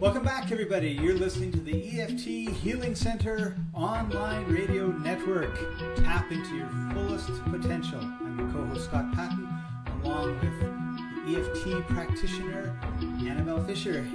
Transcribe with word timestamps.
Welcome 0.00 0.24
back, 0.24 0.50
everybody. 0.50 0.90
You're 0.90 1.16
listening 1.16 1.52
to 1.52 1.60
the 1.60 2.00
EFT 2.00 2.54
Healing 2.56 2.94
Center 2.94 3.56
online 3.74 4.44
radio 4.46 4.86
network. 4.86 5.54
Tap 5.96 6.32
into 6.32 6.56
your 6.56 6.68
fullest 6.92 7.28
potential. 7.44 8.00
I'm 8.00 8.38
your 8.38 8.50
co-host 8.52 8.84
Scott 8.86 9.12
Patton, 9.14 9.46
along 10.02 10.38
with 10.40 11.26
the 11.26 11.40
EFT 11.40 11.86
practitioner 11.88 12.78
Annabelle 13.26 13.62
Fisher. 13.64 14.06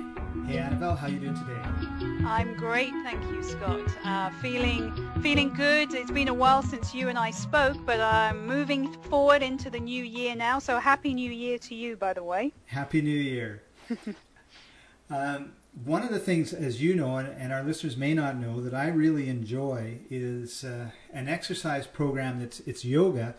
Hey, 0.47 0.57
Annabelle, 0.57 0.95
how 0.95 1.07
you 1.07 1.19
doing 1.19 1.35
today? 1.35 2.25
I'm 2.25 2.55
great, 2.55 2.91
thank 3.03 3.21
you, 3.31 3.43
Scott. 3.43 3.87
Uh, 4.03 4.31
feeling 4.41 4.93
feeling 5.21 5.53
good. 5.53 5.93
It's 5.93 6.09
been 6.09 6.29
a 6.29 6.33
while 6.33 6.63
since 6.63 6.95
you 6.95 7.09
and 7.09 7.17
I 7.17 7.31
spoke, 7.31 7.77
but 7.85 7.99
I'm 7.99 8.47
moving 8.47 8.91
forward 9.03 9.43
into 9.43 9.69
the 9.69 9.79
new 9.79 10.03
year 10.03 10.35
now. 10.35 10.57
So 10.59 10.79
happy 10.79 11.13
New 11.13 11.31
Year 11.31 11.57
to 11.59 11.75
you, 11.75 11.97
by 11.97 12.13
the 12.13 12.23
way. 12.23 12.53
Happy 12.65 13.01
New 13.01 13.11
Year. 13.11 13.61
um, 15.09 15.53
one 15.85 16.03
of 16.03 16.11
the 16.11 16.19
things, 16.19 16.53
as 16.53 16.81
you 16.81 16.95
know, 16.95 17.17
and, 17.17 17.27
and, 17.29 17.53
our 17.53 17.63
listeners 17.63 17.95
may 17.95 18.13
not 18.13 18.37
know, 18.37 18.61
that 18.61 18.73
I 18.73 18.87
really 18.87 19.29
enjoy 19.29 19.99
is 20.09 20.63
uh, 20.63 20.91
an 21.13 21.29
exercise 21.29 21.87
program 21.87 22.39
that's 22.39 22.59
it's 22.61 22.83
yoga, 22.83 23.35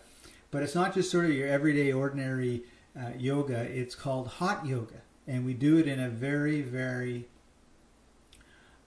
but 0.51 0.63
it's 0.63 0.75
not 0.75 0.93
just 0.93 1.11
sort 1.11 1.25
of 1.25 1.31
your 1.31 1.47
everyday, 1.47 1.91
ordinary 1.91 2.63
uh, 2.99 3.11
yoga. 3.17 3.59
It's 3.59 3.95
called 3.95 4.27
hot 4.27 4.65
yoga, 4.65 5.01
and 5.27 5.45
we 5.45 5.53
do 5.53 5.77
it 5.77 5.87
in 5.87 5.99
a 5.99 6.09
very, 6.09 6.61
very 6.61 7.27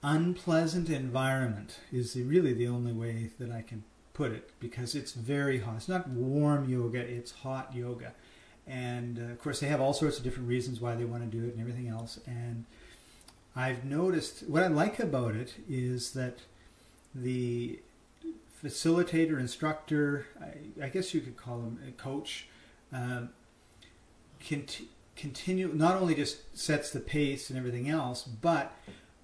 unpleasant 0.03 0.89
environment. 0.89 1.79
Is 1.91 2.15
really 2.15 2.53
the 2.53 2.67
only 2.67 2.93
way 2.93 3.31
that 3.39 3.51
I 3.51 3.61
can 3.61 3.83
put 4.13 4.31
it 4.31 4.51
because 4.59 4.93
it's 4.93 5.13
very 5.13 5.59
hot. 5.59 5.77
It's 5.77 5.87
not 5.87 6.09
warm 6.09 6.69
yoga; 6.69 6.99
it's 6.99 7.31
hot 7.31 7.73
yoga, 7.73 8.13
and 8.67 9.19
uh, 9.19 9.31
of 9.31 9.39
course 9.41 9.59
they 9.59 9.67
have 9.67 9.81
all 9.81 9.93
sorts 9.93 10.17
of 10.17 10.23
different 10.23 10.49
reasons 10.49 10.81
why 10.81 10.95
they 10.95 11.05
want 11.05 11.29
to 11.29 11.37
do 11.37 11.45
it 11.45 11.53
and 11.53 11.61
everything 11.61 11.87
else, 11.87 12.19
and 12.25 12.65
I've 13.55 13.83
noticed 13.83 14.43
what 14.47 14.63
I 14.63 14.67
like 14.67 14.99
about 14.99 15.35
it 15.35 15.55
is 15.67 16.11
that 16.11 16.39
the 17.15 17.79
facilitator, 18.63 19.39
instructor, 19.39 20.27
I, 20.39 20.85
I 20.85 20.89
guess 20.89 21.13
you 21.13 21.21
could 21.21 21.37
call 21.37 21.61
him 21.61 21.79
a 21.87 21.91
coach, 21.91 22.47
um, 22.93 23.29
conti- 24.47 24.89
continue 25.15 25.71
not 25.73 25.95
only 25.95 26.13
just 26.13 26.57
sets 26.57 26.91
the 26.91 26.99
pace 26.99 27.49
and 27.49 27.57
everything 27.57 27.89
else, 27.89 28.23
but 28.23 28.75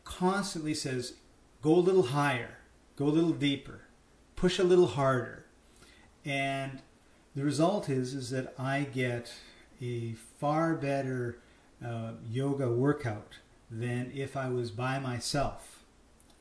constantly 0.03 0.73
says, 0.73 1.13
"Go 1.61 1.75
a 1.75 1.79
little 1.79 2.03
higher, 2.03 2.57
go 2.95 3.05
a 3.05 3.09
little 3.09 3.31
deeper, 3.31 3.81
push 4.35 4.59
a 4.59 4.63
little 4.63 4.87
harder," 4.87 5.45
and 6.25 6.81
the 7.35 7.43
result 7.43 7.89
is 7.89 8.13
is 8.13 8.29
that 8.29 8.53
I 8.57 8.83
get 8.83 9.31
a 9.81 10.13
far 10.39 10.75
better 10.75 11.37
uh, 11.85 12.11
yoga 12.29 12.69
workout 12.69 13.33
than 13.69 14.11
if 14.13 14.37
I 14.37 14.49
was 14.49 14.71
by 14.71 14.99
myself. 14.99 15.69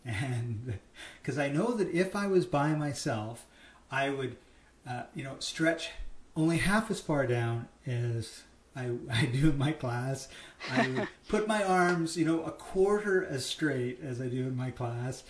And 0.04 0.80
because 1.20 1.38
I 1.38 1.48
know 1.48 1.74
that 1.74 1.88
if 1.90 2.16
I 2.16 2.26
was 2.26 2.44
by 2.44 2.74
myself, 2.74 3.46
I 3.88 4.10
would, 4.10 4.36
uh, 4.84 5.04
you 5.14 5.22
know, 5.22 5.36
stretch 5.38 5.90
only 6.34 6.56
half 6.56 6.90
as 6.90 7.00
far 7.00 7.24
down 7.24 7.68
as 7.86 8.42
I, 8.74 8.90
I 9.12 9.26
do 9.26 9.50
in 9.50 9.58
my 9.58 9.70
class. 9.70 10.26
I 10.70 10.88
would 10.88 11.08
put 11.28 11.46
my 11.46 11.62
arms, 11.62 12.16
you 12.16 12.24
know, 12.24 12.42
a 12.42 12.50
quarter 12.50 13.24
as 13.24 13.46
straight 13.46 14.00
as 14.02 14.20
I 14.20 14.26
do 14.26 14.40
in 14.40 14.56
my 14.56 14.72
class. 14.72 15.22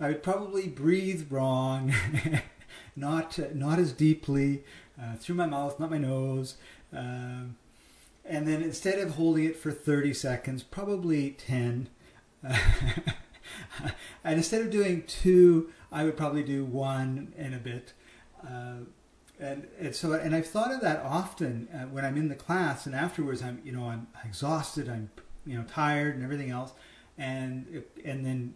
I 0.00 0.08
would 0.08 0.22
probably 0.22 0.68
breathe 0.68 1.30
wrong, 1.30 1.92
not 2.96 3.38
not 3.54 3.78
as 3.78 3.92
deeply 3.92 4.64
uh, 5.00 5.16
through 5.16 5.36
my 5.36 5.46
mouth, 5.46 5.78
not 5.78 5.90
my 5.90 5.98
nose. 5.98 6.56
Um, 6.92 7.56
and 8.24 8.46
then 8.46 8.62
instead 8.62 8.98
of 8.98 9.12
holding 9.14 9.44
it 9.44 9.56
for 9.56 9.72
30 9.72 10.12
seconds, 10.12 10.62
probably 10.62 11.30
10. 11.30 11.88
and 12.42 12.62
instead 14.24 14.60
of 14.60 14.70
doing 14.70 15.04
two, 15.06 15.70
I 15.90 16.04
would 16.04 16.16
probably 16.16 16.42
do 16.42 16.64
one 16.64 17.32
and 17.38 17.54
a 17.54 17.58
bit. 17.58 17.94
Uh, 18.46 18.84
and, 19.40 19.68
and 19.78 19.94
so 19.94 20.12
and 20.12 20.34
I've 20.34 20.46
thought 20.46 20.72
of 20.72 20.80
that 20.80 21.00
often 21.02 21.68
uh, 21.72 21.86
when 21.86 22.04
I'm 22.04 22.16
in 22.16 22.28
the 22.28 22.34
class 22.34 22.86
and 22.86 22.94
afterwards 22.94 23.42
I'm 23.42 23.60
you 23.64 23.72
know 23.72 23.84
I'm 23.84 24.08
exhausted 24.24 24.88
I'm 24.88 25.10
you 25.46 25.56
know 25.56 25.64
tired 25.64 26.14
and 26.16 26.24
everything 26.24 26.50
else 26.50 26.72
and 27.16 27.84
and 28.04 28.26
then 28.26 28.54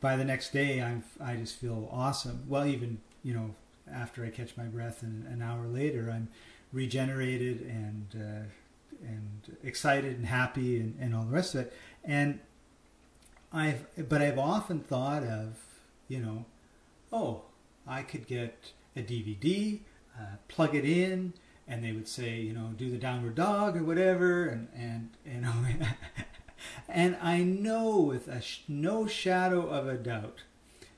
by 0.00 0.16
the 0.16 0.24
next 0.24 0.52
day 0.52 0.80
I'm 0.80 1.02
I 1.20 1.34
just 1.34 1.56
feel 1.56 1.88
awesome 1.90 2.44
well 2.46 2.64
even 2.64 3.00
you 3.22 3.34
know 3.34 3.54
after 3.92 4.24
I 4.24 4.30
catch 4.30 4.56
my 4.56 4.64
breath 4.64 5.02
and 5.02 5.26
an 5.26 5.42
hour 5.42 5.66
later 5.66 6.10
I'm 6.12 6.28
regenerated 6.72 7.62
and 7.62 8.06
uh, 8.14 8.44
and 9.02 9.56
excited 9.64 10.16
and 10.16 10.26
happy 10.26 10.78
and, 10.78 10.96
and 11.00 11.14
all 11.14 11.24
the 11.24 11.32
rest 11.32 11.54
of 11.54 11.62
it. 11.62 11.72
And 12.04 12.40
I've, 13.52 13.86
but 14.08 14.22
I've 14.22 14.38
often 14.38 14.80
thought 14.80 15.22
of, 15.22 15.58
you 16.08 16.20
know, 16.20 16.44
oh, 17.12 17.42
I 17.86 18.02
could 18.02 18.26
get 18.26 18.72
a 18.94 19.00
DVD, 19.00 19.80
uh, 20.18 20.36
plug 20.48 20.74
it 20.74 20.84
in, 20.84 21.32
and 21.66 21.84
they 21.84 21.92
would 21.92 22.08
say, 22.08 22.36
you 22.40 22.52
know, 22.52 22.70
do 22.76 22.90
the 22.90 22.98
downward 22.98 23.34
dog 23.34 23.76
or 23.76 23.82
whatever, 23.82 24.46
and 24.46 24.68
and 24.76 25.10
you 25.24 25.40
know, 25.40 25.52
and 26.88 27.16
I 27.22 27.42
know 27.42 27.98
with 27.98 28.28
a 28.28 28.40
sh- 28.40 28.62
no 28.68 29.06
shadow 29.06 29.68
of 29.68 29.88
a 29.88 29.96
doubt 29.96 30.42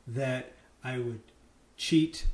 that 0.06 0.52
I 0.82 0.98
would 0.98 1.20
cheat. 1.82 2.26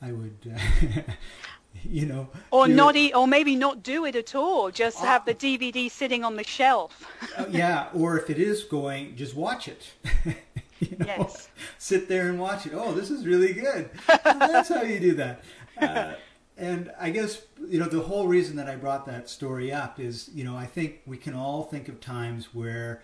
I 0.00 0.12
would, 0.12 0.36
uh, 0.54 1.00
you 1.82 2.06
know 2.06 2.28
or 2.50 2.68
not 2.68 2.96
eat 2.96 3.12
or 3.14 3.26
maybe 3.26 3.54
not 3.54 3.82
do 3.82 4.06
it 4.06 4.16
at 4.16 4.34
all 4.34 4.70
just 4.70 5.02
uh, 5.02 5.04
have 5.04 5.24
the 5.26 5.34
dvd 5.34 5.90
sitting 5.90 6.24
on 6.24 6.36
the 6.36 6.44
shelf. 6.44 7.06
Uh, 7.36 7.44
yeah 7.50 7.88
or 7.92 8.18
if 8.18 8.30
it 8.30 8.38
is 8.38 8.64
going 8.64 9.16
just 9.16 9.34
watch 9.34 9.68
it. 9.68 9.92
You 10.78 10.94
know 10.98 11.06
yes. 11.06 11.48
sit 11.78 12.06
there 12.06 12.28
and 12.28 12.38
watch 12.38 12.66
it. 12.66 12.72
Oh 12.74 12.92
this 12.92 13.10
is 13.10 13.24
really 13.26 13.54
good. 13.54 13.88
That's 14.06 14.68
how 14.68 14.82
you 14.82 15.00
do 15.00 15.14
that. 15.14 15.42
Uh, 15.80 16.12
and 16.58 16.92
i 16.98 17.10
guess 17.10 17.42
you 17.66 17.78
know 17.78 17.86
the 17.86 18.00
whole 18.00 18.26
reason 18.26 18.56
that 18.56 18.68
i 18.68 18.76
brought 18.76 19.04
that 19.04 19.28
story 19.28 19.70
up 19.70 20.00
is 20.00 20.30
you 20.34 20.42
know 20.42 20.56
i 20.56 20.64
think 20.64 21.00
we 21.06 21.18
can 21.18 21.34
all 21.34 21.62
think 21.64 21.88
of 21.88 22.00
times 22.00 22.54
where 22.54 23.02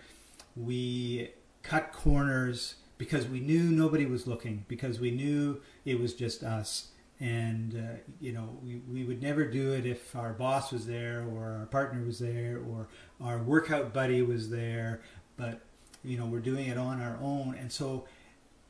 we 0.55 1.29
cut 1.61 1.91
corners 1.93 2.75
because 3.03 3.27
we 3.27 3.41
knew 3.41 3.63
nobody 3.63 4.05
was 4.05 4.27
looking 4.27 4.63
because 4.69 4.97
we 4.97 5.11
knew 5.11 5.61
it 5.83 5.99
was 5.99 6.13
just 6.13 6.41
us. 6.41 6.87
And 7.19 7.75
uh, 7.75 7.99
you 8.21 8.31
know 8.31 8.57
we, 8.63 8.81
we 8.89 9.03
would 9.03 9.21
never 9.21 9.45
do 9.45 9.73
it 9.73 9.85
if 9.85 10.15
our 10.15 10.31
boss 10.31 10.71
was 10.71 10.87
there 10.87 11.25
or 11.33 11.57
our 11.59 11.65
partner 11.65 12.03
was 12.05 12.19
there 12.19 12.61
or 12.69 12.87
our 13.21 13.39
workout 13.39 13.93
buddy 13.93 14.21
was 14.21 14.49
there. 14.49 15.01
But 15.35 15.61
you 16.03 16.17
know 16.17 16.25
we're 16.25 16.39
doing 16.39 16.67
it 16.67 16.77
on 16.77 17.01
our 17.01 17.17
own. 17.21 17.55
And 17.59 17.71
so 17.71 18.05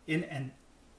in 0.07 0.23
and 0.25 0.51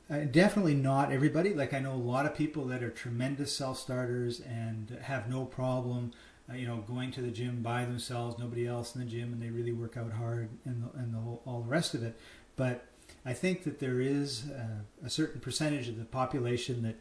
uh, 0.09 0.31
definitely 0.31 0.75
not 0.75 1.11
everybody. 1.11 1.55
Like 1.55 1.75
i 1.75 1.81
know 1.81 1.93
a 1.93 1.97
lot 1.97 2.25
of 2.25 2.37
people 2.37 2.65
that 2.67 2.83
are 2.85 2.91
tremendous 2.91 3.55
self-starters 3.57 4.41
and 4.41 4.97
have 5.03 5.29
no 5.29 5.45
problem 5.45 6.13
uh, 6.51 6.55
you 6.55 6.67
know 6.67 6.85
going 6.87 7.11
to 7.13 7.21
the 7.21 7.31
gym 7.31 7.63
by 7.63 7.85
themselves. 7.85 8.39
Nobody 8.39 8.67
else 8.67 8.95
in 8.95 9.01
the 9.01 9.07
gym 9.07 9.33
and 9.33 9.43
they 9.43 9.51
really 9.51 9.73
work 9.73 9.97
out 9.97 10.13
hard 10.13 10.51
and 10.65 10.85
the, 10.85 10.99
and 10.99 11.13
the 11.13 11.19
whole, 11.19 11.43
all 11.45 11.63
the 11.63 11.69
rest 11.69 11.95
of 11.95 12.03
it. 12.05 12.17
But 12.57 12.87
i 13.25 13.33
think 13.33 13.65
that 13.65 13.81
there 13.81 14.01
is 14.01 14.45
uh, 14.51 14.83
a 15.05 15.11
certain 15.11 15.41
percentage 15.41 15.89
of 15.89 15.99
the 15.99 16.05
population 16.05 16.83
that 16.83 16.97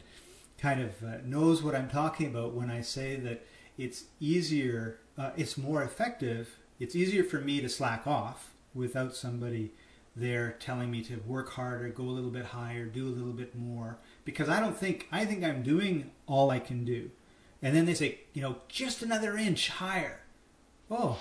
kind 0.58 0.80
of 0.80 1.02
uh, 1.02 1.16
knows 1.24 1.62
what 1.62 1.74
I'm 1.74 1.88
talking 1.88 2.26
about 2.26 2.54
when 2.54 2.70
I 2.70 2.80
say 2.80 3.16
that 3.16 3.44
it's 3.76 4.04
easier, 4.20 5.00
uh, 5.18 5.30
it's 5.36 5.58
more 5.58 5.82
effective, 5.82 6.56
it's 6.78 6.94
easier 6.94 7.24
for 7.24 7.38
me 7.38 7.60
to 7.60 7.68
slack 7.68 8.06
off 8.06 8.54
without 8.74 9.14
somebody 9.14 9.72
there 10.16 10.56
telling 10.60 10.90
me 10.90 11.02
to 11.02 11.16
work 11.26 11.50
harder, 11.50 11.88
go 11.88 12.04
a 12.04 12.06
little 12.06 12.30
bit 12.30 12.46
higher, 12.46 12.86
do 12.86 13.06
a 13.06 13.10
little 13.10 13.32
bit 13.32 13.54
more, 13.56 13.98
because 14.24 14.48
I 14.48 14.60
don't 14.60 14.76
think, 14.76 15.08
I 15.10 15.24
think 15.24 15.42
I'm 15.42 15.62
doing 15.62 16.12
all 16.26 16.50
I 16.50 16.60
can 16.60 16.84
do. 16.84 17.10
And 17.60 17.74
then 17.74 17.84
they 17.84 17.94
say, 17.94 18.20
you 18.32 18.42
know, 18.42 18.56
just 18.68 19.02
another 19.02 19.36
inch 19.36 19.68
higher. 19.68 20.20
Oh, 20.90 21.18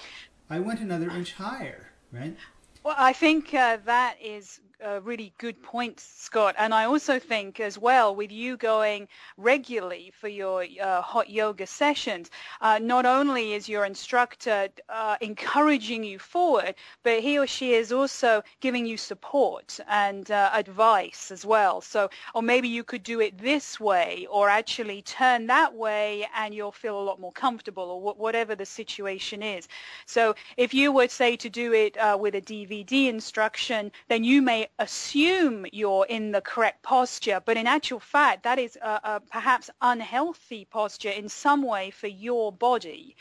I 0.49 0.59
went 0.59 0.79
another 0.79 1.09
inch 1.09 1.33
higher, 1.33 1.91
right? 2.11 2.35
Well, 2.83 2.95
I 2.97 3.13
think 3.13 3.53
uh, 3.53 3.77
that 3.85 4.17
is 4.21 4.59
a 4.83 4.99
really 4.99 5.33
good 5.37 5.61
point, 5.63 5.99
Scott. 5.99 6.55
And 6.57 6.73
I 6.73 6.85
also 6.85 7.17
think 7.17 7.59
as 7.59 7.77
well, 7.77 8.13
with 8.15 8.31
you 8.31 8.57
going 8.57 9.07
regularly 9.37 10.11
for 10.19 10.27
your 10.27 10.65
uh, 10.81 11.01
hot 11.01 11.29
yoga 11.29 11.65
sessions, 11.65 12.29
uh, 12.61 12.79
not 12.81 13.05
only 13.05 13.53
is 13.53 13.69
your 13.69 13.85
instructor 13.85 14.67
uh, 14.89 15.15
encouraging 15.21 16.03
you 16.03 16.19
forward, 16.19 16.75
but 17.03 17.21
he 17.21 17.39
or 17.39 17.47
she 17.47 17.73
is 17.73 17.91
also 17.91 18.43
giving 18.59 18.85
you 18.85 18.97
support 18.97 19.79
and 19.87 20.31
uh, 20.31 20.49
advice 20.53 21.31
as 21.31 21.45
well. 21.45 21.79
So, 21.81 22.09
or 22.35 22.41
maybe 22.41 22.67
you 22.67 22.83
could 22.83 23.03
do 23.03 23.21
it 23.21 23.37
this 23.37 23.79
way, 23.79 24.27
or 24.29 24.49
actually 24.49 25.01
turn 25.03 25.47
that 25.47 25.73
way, 25.73 26.27
and 26.35 26.53
you'll 26.53 26.71
feel 26.71 26.99
a 26.99 27.03
lot 27.03 27.19
more 27.19 27.31
comfortable, 27.31 27.83
or 27.83 28.13
whatever 28.13 28.55
the 28.55 28.65
situation 28.65 29.41
is. 29.41 29.67
So, 30.05 30.35
if 30.57 30.73
you 30.73 30.91
were 30.91 31.07
say 31.07 31.35
to 31.37 31.49
do 31.49 31.73
it 31.73 31.95
uh, 31.97 32.17
with 32.19 32.35
a 32.35 32.41
DVD 32.41 33.07
instruction, 33.07 33.91
then 34.09 34.23
you 34.23 34.41
may 34.41 34.67
assume 34.79 35.65
you're 35.71 36.05
in 36.07 36.31
the 36.31 36.41
correct 36.41 36.81
posture, 36.81 37.41
but 37.45 37.57
in 37.57 37.67
actual 37.67 37.99
fact, 37.99 38.43
that 38.43 38.57
is 38.57 38.75
a, 38.81 38.99
a 39.03 39.21
perhaps 39.31 39.69
unhealthy 39.81 40.65
posture 40.65 41.09
in 41.09 41.29
some 41.29 41.61
way 41.61 41.91
for 41.91 42.07
your 42.07 42.51
body. 42.51 43.15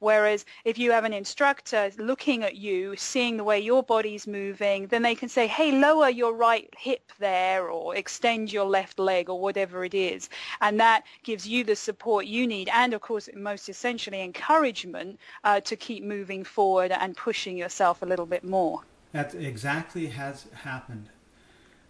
Whereas 0.00 0.44
if 0.64 0.78
you 0.78 0.92
have 0.92 1.04
an 1.04 1.12
instructor 1.12 1.90
looking 1.98 2.44
at 2.44 2.56
you, 2.56 2.94
seeing 2.96 3.36
the 3.36 3.44
way 3.44 3.58
your 3.58 3.82
body's 3.82 4.26
moving, 4.26 4.86
then 4.86 5.02
they 5.02 5.14
can 5.14 5.28
say, 5.28 5.46
hey, 5.46 5.72
lower 5.72 6.08
your 6.08 6.34
right 6.34 6.72
hip 6.78 7.10
there 7.18 7.68
or 7.68 7.96
extend 7.96 8.52
your 8.52 8.66
left 8.66 8.98
leg 8.98 9.28
or 9.28 9.40
whatever 9.40 9.84
it 9.84 9.94
is. 9.94 10.28
And 10.60 10.78
that 10.78 11.04
gives 11.22 11.48
you 11.48 11.64
the 11.64 11.74
support 11.74 12.26
you 12.26 12.46
need 12.46 12.68
and, 12.68 12.94
of 12.94 13.00
course, 13.00 13.28
most 13.34 13.68
essentially 13.68 14.22
encouragement 14.22 15.18
uh, 15.42 15.60
to 15.62 15.74
keep 15.74 16.04
moving 16.04 16.44
forward 16.44 16.92
and 16.92 17.16
pushing 17.16 17.56
yourself 17.56 18.02
a 18.02 18.06
little 18.06 18.26
bit 18.26 18.44
more. 18.44 18.82
That 19.12 19.34
exactly 19.34 20.06
has 20.08 20.46
happened. 20.52 21.08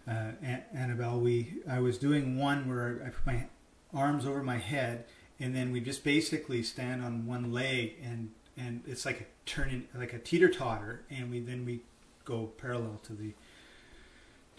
Uh, 0.07 0.31
Annabelle, 0.73 1.19
we 1.19 1.55
I 1.69 1.79
was 1.79 1.97
doing 1.97 2.37
one 2.37 2.67
where 2.67 3.01
I 3.05 3.09
put 3.09 3.25
my 3.25 3.47
arms 3.93 4.25
over 4.25 4.41
my 4.41 4.57
head, 4.57 5.05
and 5.39 5.55
then 5.55 5.71
we 5.71 5.81
just 5.81 6.03
basically 6.03 6.63
stand 6.63 7.03
on 7.03 7.27
one 7.27 7.51
leg, 7.51 7.95
and 8.03 8.31
and 8.57 8.81
it's 8.87 9.05
like 9.05 9.21
a 9.21 9.25
turning 9.45 9.87
like 9.93 10.13
a 10.13 10.19
teeter 10.19 10.49
totter, 10.49 11.03
and 11.09 11.29
we 11.29 11.39
then 11.39 11.65
we 11.65 11.81
go 12.25 12.45
parallel 12.57 12.99
to 13.03 13.13
the 13.13 13.33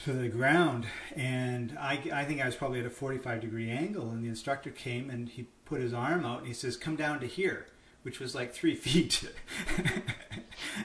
to 0.05 0.13
the 0.13 0.29
ground, 0.29 0.87
and 1.17 1.77
I 1.79 2.01
I 2.13 2.25
think 2.25 2.41
I 2.41 2.47
was 2.47 2.55
probably 2.55 2.81
at 2.81 2.87
a 2.87 2.91
45 2.91 3.41
degree 3.41 3.71
angle, 3.71 4.11
and 4.11 4.23
the 4.23 4.29
instructor 4.29 4.71
came 4.71 5.11
and 5.11 5.29
he 5.29 5.47
put 5.65 5.81
his 5.81 5.93
arm 5.93 6.25
out, 6.25 6.39
and 6.39 6.47
he 6.47 6.55
says, 6.55 6.77
"Come 6.77 6.97
down 6.97 7.21
to 7.21 7.27
here." 7.27 7.67
which 8.03 8.21
was 8.21 8.35
like 8.35 8.53
three 8.53 8.75
feet. 8.87 9.29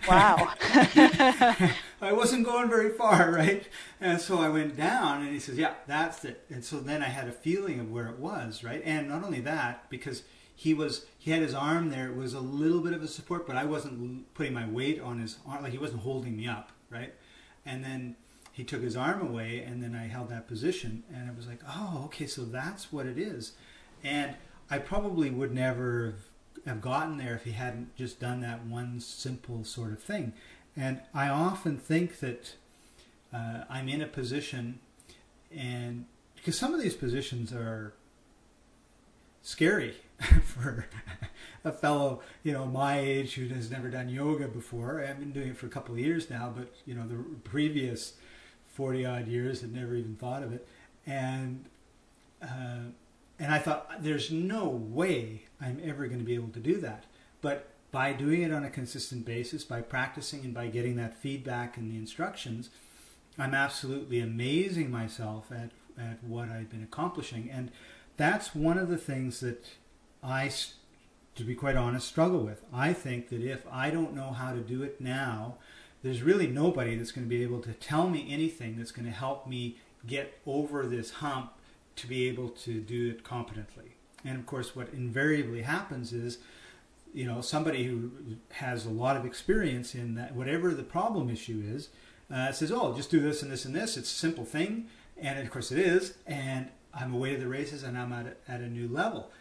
Wow. 0.07 0.51
I 2.01 2.11
wasn't 2.11 2.45
going 2.45 2.69
very 2.69 2.91
far, 2.91 3.31
right? 3.31 3.67
And 3.99 4.19
so 4.19 4.39
I 4.39 4.49
went 4.49 4.77
down, 4.77 5.21
and 5.21 5.31
he 5.31 5.39
says, 5.39 5.57
Yeah, 5.57 5.73
that's 5.87 6.23
it. 6.25 6.45
And 6.49 6.63
so 6.63 6.79
then 6.79 7.01
I 7.01 7.07
had 7.07 7.27
a 7.27 7.31
feeling 7.31 7.79
of 7.79 7.91
where 7.91 8.07
it 8.07 8.19
was, 8.19 8.63
right? 8.63 8.81
And 8.85 9.09
not 9.09 9.23
only 9.23 9.41
that, 9.41 9.89
because 9.89 10.23
he 10.55 10.73
was 10.73 11.05
he 11.17 11.31
had 11.31 11.41
his 11.41 11.53
arm 11.53 11.89
there 11.89 12.07
it 12.07 12.15
was 12.15 12.33
a 12.33 12.39
little 12.39 12.79
bit 12.79 12.93
of 12.93 13.03
a 13.03 13.07
support 13.07 13.45
but 13.45 13.57
i 13.57 13.65
wasn't 13.65 14.33
putting 14.33 14.53
my 14.53 14.67
weight 14.67 15.01
on 15.01 15.19
his 15.19 15.37
arm 15.45 15.61
like 15.61 15.73
he 15.73 15.77
wasn't 15.77 15.99
holding 15.99 16.35
me 16.35 16.47
up 16.47 16.71
right 16.89 17.13
and 17.65 17.83
then 17.83 18.15
he 18.53 18.63
took 18.63 18.81
his 18.81 18.95
arm 18.95 19.21
away 19.21 19.59
and 19.59 19.83
then 19.83 19.93
i 19.93 20.07
held 20.07 20.29
that 20.29 20.47
position 20.47 21.03
and 21.13 21.29
it 21.29 21.35
was 21.35 21.45
like 21.45 21.59
oh 21.67 22.03
okay 22.05 22.25
so 22.25 22.45
that's 22.45 22.91
what 22.91 23.05
it 23.05 23.17
is 23.17 23.51
and 24.03 24.35
i 24.71 24.77
probably 24.77 25.29
would 25.29 25.53
never 25.53 26.15
have 26.65 26.81
gotten 26.81 27.17
there 27.17 27.35
if 27.35 27.43
he 27.43 27.51
hadn't 27.51 27.95
just 27.95 28.19
done 28.19 28.41
that 28.41 28.65
one 28.65 28.99
simple 28.99 29.63
sort 29.63 29.91
of 29.91 30.01
thing. 30.01 30.33
And 30.75 31.01
I 31.13 31.29
often 31.29 31.77
think 31.77 32.19
that 32.19 32.55
uh, 33.33 33.63
I'm 33.69 33.87
in 33.87 34.01
a 34.01 34.07
position, 34.07 34.79
and 35.55 36.05
because 36.35 36.57
some 36.57 36.73
of 36.73 36.81
these 36.81 36.95
positions 36.95 37.53
are 37.53 37.93
scary 39.41 39.95
for 40.43 40.87
a 41.63 41.71
fellow, 41.71 42.21
you 42.43 42.51
know, 42.51 42.65
my 42.65 42.99
age 42.99 43.35
who 43.35 43.47
has 43.47 43.69
never 43.71 43.89
done 43.89 44.09
yoga 44.09 44.47
before. 44.47 45.03
I've 45.03 45.19
been 45.19 45.31
doing 45.31 45.49
it 45.49 45.57
for 45.57 45.67
a 45.67 45.69
couple 45.69 45.95
of 45.95 45.99
years 45.99 46.29
now, 46.29 46.53
but 46.55 46.73
you 46.85 46.93
know, 46.93 47.07
the 47.07 47.23
previous 47.43 48.13
forty 48.73 49.05
odd 49.05 49.27
years 49.27 49.61
had 49.61 49.73
never 49.73 49.95
even 49.95 50.15
thought 50.15 50.43
of 50.43 50.53
it, 50.53 50.67
and. 51.05 51.65
Uh, 52.41 52.89
and 53.39 53.53
I 53.53 53.59
thought, 53.59 53.91
there's 54.01 54.31
no 54.31 54.67
way 54.67 55.43
I'm 55.59 55.81
ever 55.83 56.07
going 56.07 56.19
to 56.19 56.25
be 56.25 56.35
able 56.35 56.49
to 56.49 56.59
do 56.59 56.77
that. 56.81 57.05
But 57.41 57.69
by 57.91 58.13
doing 58.13 58.41
it 58.41 58.53
on 58.53 58.63
a 58.63 58.69
consistent 58.69 59.25
basis, 59.25 59.63
by 59.63 59.81
practicing 59.81 60.43
and 60.45 60.53
by 60.53 60.67
getting 60.67 60.95
that 60.97 61.17
feedback 61.17 61.77
and 61.77 61.91
the 61.91 61.97
instructions, 61.97 62.69
I'm 63.37 63.53
absolutely 63.53 64.19
amazing 64.19 64.89
myself 64.89 65.51
at, 65.51 65.71
at 66.01 66.23
what 66.23 66.49
I've 66.49 66.69
been 66.69 66.83
accomplishing. 66.83 67.49
And 67.51 67.71
that's 68.17 68.55
one 68.55 68.77
of 68.77 68.89
the 68.89 68.97
things 68.97 69.41
that 69.41 69.65
I, 70.23 70.49
to 71.35 71.43
be 71.43 71.55
quite 71.55 71.75
honest, 71.75 72.07
struggle 72.07 72.39
with. 72.39 72.63
I 72.73 72.93
think 72.93 73.29
that 73.29 73.41
if 73.41 73.65
I 73.69 73.89
don't 73.89 74.15
know 74.15 74.31
how 74.31 74.53
to 74.53 74.61
do 74.61 74.81
it 74.83 75.01
now, 75.01 75.55
there's 76.03 76.21
really 76.21 76.47
nobody 76.47 76.95
that's 76.95 77.11
going 77.11 77.25
to 77.25 77.29
be 77.29 77.43
able 77.43 77.61
to 77.61 77.73
tell 77.73 78.09
me 78.09 78.27
anything 78.29 78.77
that's 78.77 78.91
going 78.91 79.07
to 79.07 79.11
help 79.11 79.45
me 79.47 79.77
get 80.07 80.39
over 80.45 80.85
this 80.85 81.11
hump 81.11 81.51
to 81.95 82.07
be 82.07 82.27
able 82.27 82.49
to 82.49 82.79
do 82.79 83.09
it 83.09 83.23
competently. 83.23 83.95
And 84.23 84.37
of 84.37 84.45
course, 84.45 84.75
what 84.75 84.89
invariably 84.93 85.61
happens 85.61 86.11
is, 86.11 86.39
you 87.13 87.25
know, 87.25 87.41
somebody 87.41 87.83
who 87.83 88.11
has 88.51 88.85
a 88.85 88.89
lot 88.89 89.15
of 89.15 89.25
experience 89.25 89.95
in 89.95 90.15
that, 90.15 90.35
whatever 90.35 90.73
the 90.73 90.83
problem 90.83 91.29
issue 91.29 91.63
is, 91.65 91.89
uh, 92.31 92.51
says, 92.51 92.71
"Oh, 92.71 92.93
just 92.95 93.11
do 93.11 93.19
this 93.19 93.43
and 93.43 93.51
this 93.51 93.65
and 93.65 93.75
this. 93.75 93.97
It's 93.97 94.11
a 94.11 94.15
simple 94.15 94.45
thing," 94.45 94.87
and 95.15 95.39
of 95.39 95.49
course 95.51 95.71
it 95.71 95.79
is. 95.79 96.17
And 96.25 96.69
I'm 96.93 97.13
away 97.13 97.35
to 97.35 97.39
the 97.39 97.47
races, 97.47 97.83
and 97.83 97.97
I'm 97.97 98.11
at 98.11 98.25
a, 98.25 98.51
at 98.51 98.61
a 98.61 98.67
new 98.67 98.87
level. 98.87 99.31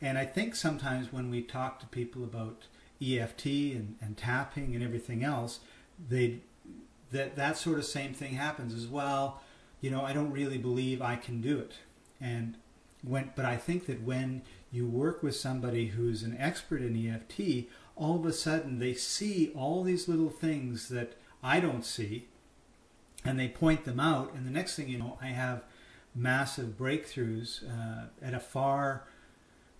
And 0.00 0.16
I 0.16 0.24
think 0.24 0.54
sometimes 0.54 1.12
when 1.12 1.30
we 1.30 1.42
talk 1.42 1.80
to 1.80 1.86
people 1.86 2.22
about 2.22 2.66
EFT 3.02 3.46
and, 3.46 3.96
and 4.00 4.16
tapping 4.16 4.74
and 4.74 4.84
everything 4.84 5.24
else, 5.24 5.60
they 6.08 6.40
that 7.10 7.36
that 7.36 7.56
sort 7.56 7.78
of 7.78 7.84
same 7.84 8.14
thing 8.14 8.34
happens 8.34 8.74
as 8.74 8.86
well. 8.86 9.42
You 9.80 9.90
know, 9.90 10.02
I 10.02 10.12
don't 10.12 10.30
really 10.30 10.58
believe 10.58 11.00
I 11.02 11.16
can 11.16 11.40
do 11.40 11.58
it. 11.58 11.74
And 12.20 12.56
when, 13.02 13.32
but 13.36 13.44
I 13.44 13.56
think 13.56 13.86
that 13.86 14.02
when 14.02 14.42
you 14.70 14.86
work 14.86 15.22
with 15.22 15.36
somebody 15.36 15.88
who's 15.88 16.22
an 16.22 16.36
expert 16.38 16.82
in 16.82 16.96
EFT, 16.96 17.68
all 17.96 18.16
of 18.16 18.26
a 18.26 18.32
sudden 18.32 18.78
they 18.78 18.94
see 18.94 19.50
all 19.54 19.82
these 19.82 20.08
little 20.08 20.30
things 20.30 20.88
that 20.88 21.14
I 21.42 21.60
don't 21.60 21.84
see, 21.84 22.26
and 23.24 23.38
they 23.38 23.48
point 23.48 23.84
them 23.84 24.00
out. 24.00 24.34
And 24.34 24.46
the 24.46 24.50
next 24.50 24.76
thing 24.76 24.88
you 24.88 24.98
know, 24.98 25.18
I 25.20 25.26
have 25.26 25.62
massive 26.14 26.76
breakthroughs 26.76 27.62
uh, 27.64 28.06
at 28.20 28.34
a 28.34 28.40
far, 28.40 29.04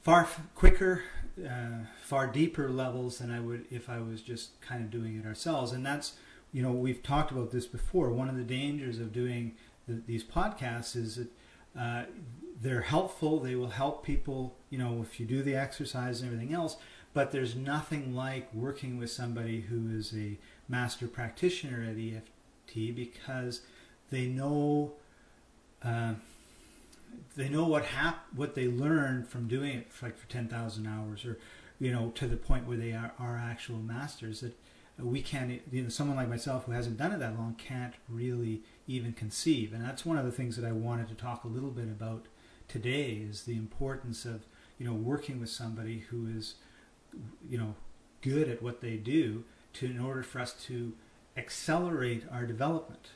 far 0.02 0.29
quicker, 0.55 1.02
uh, 1.44 1.84
far 2.02 2.26
deeper 2.26 2.69
levels 2.70 3.19
than 3.19 3.31
I 3.31 3.41
would 3.41 3.67
if 3.70 3.88
I 3.88 4.00
was 4.00 4.23
just 4.23 4.61
kind 4.61 4.82
of 4.82 4.91
doing 4.91 5.17
it 5.17 5.26
ourselves. 5.26 5.73
And 5.73 5.84
that's, 5.84 6.14
you 6.52 6.62
know, 6.62 6.73
we've 6.73 7.02
talked 7.02 7.31
about 7.31 7.50
this 7.50 7.67
before. 7.67 8.11
One 8.11 8.29
of 8.29 8.37
the 8.37 8.44
dangers 8.44 8.99
of 8.99 9.12
doing 9.12 9.55
the, 9.87 10.02
these 10.06 10.25
podcasts 10.25 10.96
is 10.96 11.17
that 11.17 11.29
uh, 11.78 12.04
they're 12.60 12.82
helpful. 12.82 13.38
They 13.38 13.54
will 13.54 13.70
help 13.70 14.04
people, 14.04 14.56
you 14.70 14.78
know, 14.78 15.00
if 15.02 15.20
you 15.20 15.26
do 15.26 15.42
the 15.42 15.54
exercise 15.54 16.20
and 16.20 16.32
everything 16.32 16.54
else. 16.54 16.76
But 17.14 17.30
there's 17.30 17.54
nothing 17.54 18.14
like 18.14 18.52
working 18.52 18.98
with 18.98 19.10
somebody 19.10 19.62
who 19.62 19.88
is 19.96 20.12
a 20.14 20.38
master 20.69 21.06
practitioner 21.08 21.82
at 21.82 21.96
EFT 21.96 22.94
because 22.94 23.62
they 24.10 24.26
know 24.26 24.92
uh, 25.82 26.14
they 27.36 27.48
know 27.48 27.66
what 27.66 27.84
hap- 27.84 28.26
what 28.34 28.54
they 28.54 28.69
learned 28.69 29.28
from 29.28 29.48
doing 29.48 29.76
it 29.76 29.92
for 29.92 30.06
like 30.06 30.19
for 30.19 30.28
ten 30.28 30.48
thousand 30.48 30.86
hours, 30.86 31.24
or 31.24 31.38
you 31.81 31.92
know, 31.92 32.10
to 32.16 32.26
the 32.26 32.36
point 32.36 32.66
where 32.66 32.76
they 32.76 32.92
are, 32.92 33.12
are 33.19 33.36
actual 33.36 33.78
masters. 33.78 34.40
That 34.40 34.56
we 34.98 35.22
can't, 35.22 35.60
you 35.70 35.82
know, 35.82 35.88
someone 35.88 36.17
like 36.17 36.28
myself 36.28 36.64
who 36.64 36.72
hasn't 36.72 36.96
done 36.96 37.12
it 37.12 37.20
that 37.20 37.38
long 37.38 37.55
can't 37.55 37.94
really 38.08 38.62
even 38.86 39.12
conceive. 39.12 39.72
And 39.72 39.84
that's 39.84 40.05
one 40.05 40.19
of 40.19 40.24
the 40.24 40.32
things 40.32 40.56
that 40.56 40.64
I 40.64 40.72
wanted 40.72 41.08
to 41.08 41.14
talk 41.14 41.44
a 41.44 41.48
little 41.48 41.70
bit 41.70 41.84
about 41.84 42.26
today 42.67 43.12
is 43.28 43.44
the 43.44 43.56
importance 43.56 44.24
of, 44.24 44.46
you 44.78 44.86
know, 44.86 44.94
working 44.94 45.40
with 45.40 45.50
somebody 45.50 46.00
who 46.10 46.26
is, 46.26 46.56
you 47.48 47.58
know, 47.58 47.74
good 48.22 48.48
at 48.48 48.62
what 48.62 48.81
they 48.81 48.96
do 48.96 49.44
to 49.74 49.86
in 49.86 50.00
order 50.00 50.22
for 50.22 50.40
us 50.40 50.52
to 50.67 50.93
accelerate 51.36 52.24
our 52.32 52.44
development. 52.44 53.10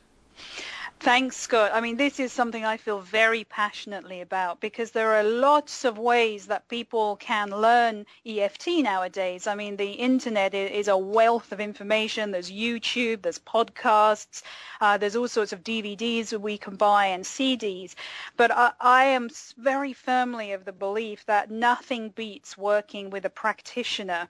Thanks, 1.02 1.36
Scott. 1.36 1.72
I 1.74 1.80
mean, 1.80 1.96
this 1.96 2.20
is 2.20 2.32
something 2.32 2.64
I 2.64 2.76
feel 2.76 3.00
very 3.00 3.42
passionately 3.42 4.20
about 4.20 4.60
because 4.60 4.92
there 4.92 5.16
are 5.16 5.24
lots 5.24 5.84
of 5.84 5.98
ways 5.98 6.46
that 6.46 6.68
people 6.68 7.16
can 7.16 7.50
learn 7.50 8.06
EFT 8.24 8.68
nowadays. 8.84 9.48
I 9.48 9.56
mean, 9.56 9.76
the 9.76 9.90
internet 9.90 10.54
is 10.54 10.86
a 10.86 10.96
wealth 10.96 11.50
of 11.50 11.58
information. 11.58 12.30
There's 12.30 12.52
YouTube, 12.52 13.22
there's 13.22 13.40
podcasts, 13.40 14.44
uh, 14.80 14.96
there's 14.96 15.16
all 15.16 15.26
sorts 15.26 15.52
of 15.52 15.64
DVDs 15.64 16.28
that 16.28 16.38
we 16.38 16.56
can 16.56 16.76
buy 16.76 17.06
and 17.06 17.24
CDs. 17.24 17.96
But 18.36 18.52
I, 18.52 18.70
I 18.80 19.04
am 19.06 19.28
very 19.58 19.92
firmly 19.92 20.52
of 20.52 20.64
the 20.64 20.72
belief 20.72 21.26
that 21.26 21.50
nothing 21.50 22.10
beats 22.10 22.56
working 22.56 23.10
with 23.10 23.24
a 23.24 23.30
practitioner 23.30 24.28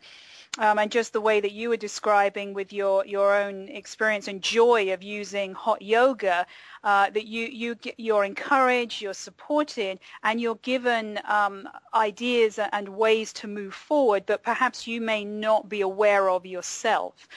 um, 0.59 0.79
and 0.79 0.91
just 0.91 1.15
the 1.15 1.21
way 1.21 1.41
that 1.41 1.53
you 1.53 1.71
were 1.71 1.79
describing 1.79 2.53
with 2.53 2.73
your, 2.73 3.07
your 3.07 3.35
own 3.35 3.69
experience 3.69 4.29
and 4.29 4.43
joy 4.43 4.93
of 4.93 5.03
using 5.03 5.55
hot 5.55 5.81
yoga, 5.81 6.47
uh, 6.85 7.11
that 7.11 7.27
you, 7.27 7.47
you, 7.47 7.77
you're 7.97 8.25
encouraged, 8.25 9.03
you're 9.03 9.15
supported, 9.15 9.99
and 10.23 10.41
you're 10.41 10.57
given 10.57 11.19
um, 11.25 11.69
ideas 11.95 12.59
and 12.73 12.89
ways 12.89 13.33
to 13.35 13.47
move 13.47 13.75
forward 13.75 14.27
that 14.27 14.43
perhaps 14.43 14.87
you 14.87 15.01
may 15.01 15.25
not 15.25 15.69
be 15.69 15.81
aware 15.81 16.29
of 16.31 16.47
yourself. 16.47 17.29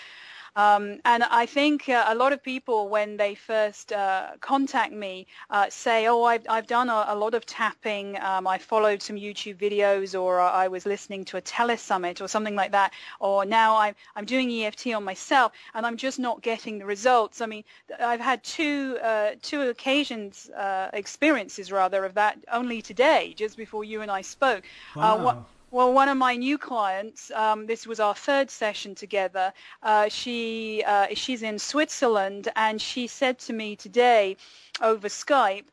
Um, 0.56 1.00
and 1.04 1.24
I 1.24 1.46
think 1.46 1.90
uh, 1.90 2.06
a 2.08 2.16
lot 2.16 2.32
of 2.32 2.42
people, 2.42 2.88
when 2.88 3.18
they 3.18 3.36
first 3.36 3.92
uh, 3.92 4.32
contact 4.40 4.94
me, 4.94 5.28
uh, 5.50 5.66
say, 5.70 6.08
oh, 6.08 6.24
I've, 6.24 6.46
I've 6.50 6.68
done 6.68 6.90
a, 6.90 7.06
a 7.10 7.16
lot 7.16 7.34
of 7.34 7.46
tapping. 7.46 8.18
Um, 8.22 8.48
I 8.48 8.58
followed 8.58 9.02
some 9.02 9.18
YouTube 9.18 9.58
videos 9.58 10.20
or 10.20 10.40
I 10.40 10.68
was 10.68 10.86
listening 10.86 11.26
to 11.26 11.38
a 11.38 11.42
telesummit 11.42 12.22
or 12.22 12.28
something 12.28 12.56
like 12.56 12.72
that. 12.72 12.94
Or 13.20 13.44
now 13.46 13.76
I'm, 13.78 13.96
I'm 14.16 14.26
doing 14.26 14.50
EFT 14.50 14.88
on 14.94 15.04
myself 15.04 15.52
and 15.74 15.86
I'm 15.86 15.98
just 15.98 16.20
not 16.20 16.42
getting 16.42 16.80
the 16.80 16.86
results. 16.86 17.42
I 17.42 17.48
mean, 17.48 17.64
I've 18.00 18.22
had 18.22 18.44
two, 18.44 18.98
uh, 19.04 19.32
two 19.42 19.62
occasions, 19.64 20.50
uh, 20.52 20.90
experiences 20.94 21.72
rather, 21.72 22.06
of 22.06 22.14
that 22.14 22.38
only 22.52 22.82
today, 22.82 23.34
just 23.36 23.58
before 23.58 23.84
you 23.84 24.02
and 24.02 24.12
I 24.12 24.22
spoke. 24.22 24.64
Uh, 24.96 25.20
wow 25.22 25.46
Well, 25.76 25.92
one 25.92 26.08
of 26.08 26.16
my 26.16 26.38
new 26.38 26.58
clients, 26.58 27.32
um, 27.32 27.66
this 27.66 27.86
was 27.86 28.00
our 28.00 28.16
third 28.16 28.50
session 28.50 28.96
together. 28.96 29.52
Uh, 29.84 30.08
she 30.08 30.82
uh, 30.88 31.08
she's 31.14 31.44
in 31.44 31.60
Switzerland, 31.60 32.48
and 32.56 32.82
she 32.82 33.08
said 33.08 33.40
to 33.40 33.52
me 33.52 33.76
today 33.76 34.38
over 34.82 35.10
Skype 35.10 35.66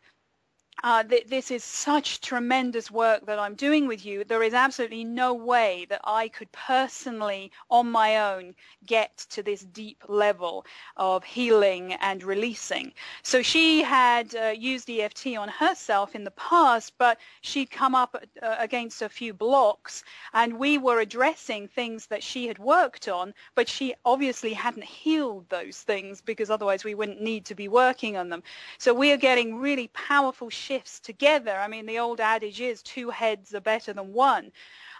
uh, 0.84 1.04
th- 1.04 1.28
this 1.28 1.50
is 1.50 1.62
such 1.62 2.20
tremendous 2.20 2.90
work 2.90 3.24
that 3.26 3.38
I'm 3.38 3.54
doing 3.54 3.86
with 3.86 4.04
you. 4.04 4.24
There 4.24 4.42
is 4.42 4.54
absolutely 4.54 5.04
no 5.04 5.32
way 5.32 5.86
that 5.88 6.00
I 6.02 6.28
could 6.28 6.50
personally, 6.50 7.52
on 7.70 7.90
my 7.90 8.32
own, 8.32 8.54
get 8.84 9.16
to 9.30 9.42
this 9.42 9.60
deep 9.60 10.02
level 10.08 10.66
of 10.96 11.22
healing 11.22 11.92
and 11.94 12.24
releasing. 12.24 12.92
So 13.22 13.42
she 13.42 13.82
had 13.82 14.34
uh, 14.34 14.48
used 14.48 14.90
EFT 14.90 15.36
on 15.38 15.48
herself 15.48 16.16
in 16.16 16.24
the 16.24 16.32
past, 16.32 16.94
but 16.98 17.18
she'd 17.42 17.70
come 17.70 17.94
up 17.94 18.16
uh, 18.42 18.56
against 18.58 19.02
a 19.02 19.08
few 19.08 19.32
blocks, 19.32 20.02
and 20.32 20.58
we 20.58 20.78
were 20.78 21.00
addressing 21.00 21.68
things 21.68 22.06
that 22.06 22.22
she 22.22 22.48
had 22.48 22.58
worked 22.58 23.08
on, 23.08 23.34
but 23.54 23.68
she 23.68 23.94
obviously 24.04 24.52
hadn't 24.52 24.84
healed 24.84 25.48
those 25.48 25.78
things 25.78 26.20
because 26.20 26.50
otherwise 26.50 26.82
we 26.82 26.94
wouldn't 26.94 27.20
need 27.20 27.44
to 27.44 27.54
be 27.54 27.68
working 27.68 28.16
on 28.16 28.28
them. 28.28 28.42
So 28.78 28.92
we 28.92 29.12
are 29.12 29.16
getting 29.16 29.58
really 29.58 29.88
powerful 29.88 30.50
shifts 30.66 31.00
together. 31.00 31.54
I 31.64 31.68
mean, 31.68 31.86
the 31.86 31.98
old 31.98 32.20
adage 32.20 32.60
is 32.60 32.82
two 32.82 33.10
heads 33.10 33.54
are 33.54 33.60
better 33.60 33.92
than 33.92 34.12
one. 34.12 34.52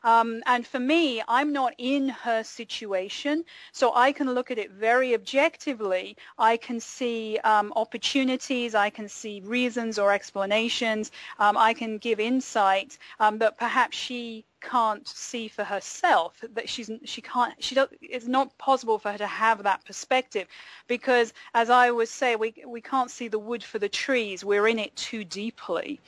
Um, 0.05 0.43
and 0.47 0.67
for 0.67 0.81
me, 0.81 1.23
I'm 1.29 1.53
not 1.53 1.75
in 1.79 2.09
her 2.09 2.43
situation, 2.43 3.45
so 3.71 3.93
I 3.95 4.11
can 4.13 4.35
look 4.35 4.51
at 4.51 4.59
it 4.59 4.71
very 4.73 5.15
objectively. 5.15 6.17
I 6.39 6.57
can 6.57 6.81
see 6.81 7.39
um, 7.45 7.73
opportunities, 7.77 8.75
I 8.75 8.91
can 8.91 9.09
see 9.09 9.41
reasons 9.45 9.99
or 9.99 10.13
explanations, 10.13 11.13
um, 11.39 11.57
I 11.57 11.73
can 11.73 11.99
give 11.99 12.19
insight 12.19 12.99
um, 13.21 13.39
that 13.39 13.59
perhaps 13.59 13.97
she 13.97 14.45
can't 14.63 15.07
see 15.09 15.49
for 15.49 15.65
herself 15.65 16.43
that 16.55 16.69
she's 16.69 16.91
she 17.05 17.21
can't 17.21 17.55
she 17.63 17.75
don't 17.75 17.91
it's 18.01 18.27
not 18.27 18.57
possible 18.59 18.99
for 18.99 19.13
her 19.13 19.19
to 19.19 19.27
have 19.27 19.63
that 19.63 19.85
perspective 19.85 20.47
because 20.89 21.33
as 21.55 21.71
i 21.71 21.89
always 21.89 22.11
say 22.11 22.37
we 22.37 22.55
we 22.67 22.81
can't 22.81 23.11
see 23.11 23.29
the 23.29 23.39
wood 23.39 23.63
for 23.65 23.79
the 23.79 23.89
trees. 23.89 24.45
We're 24.45 24.69
in 24.69 24.79
it 24.79 24.95
too 24.97 25.25
deeply 25.25 26.01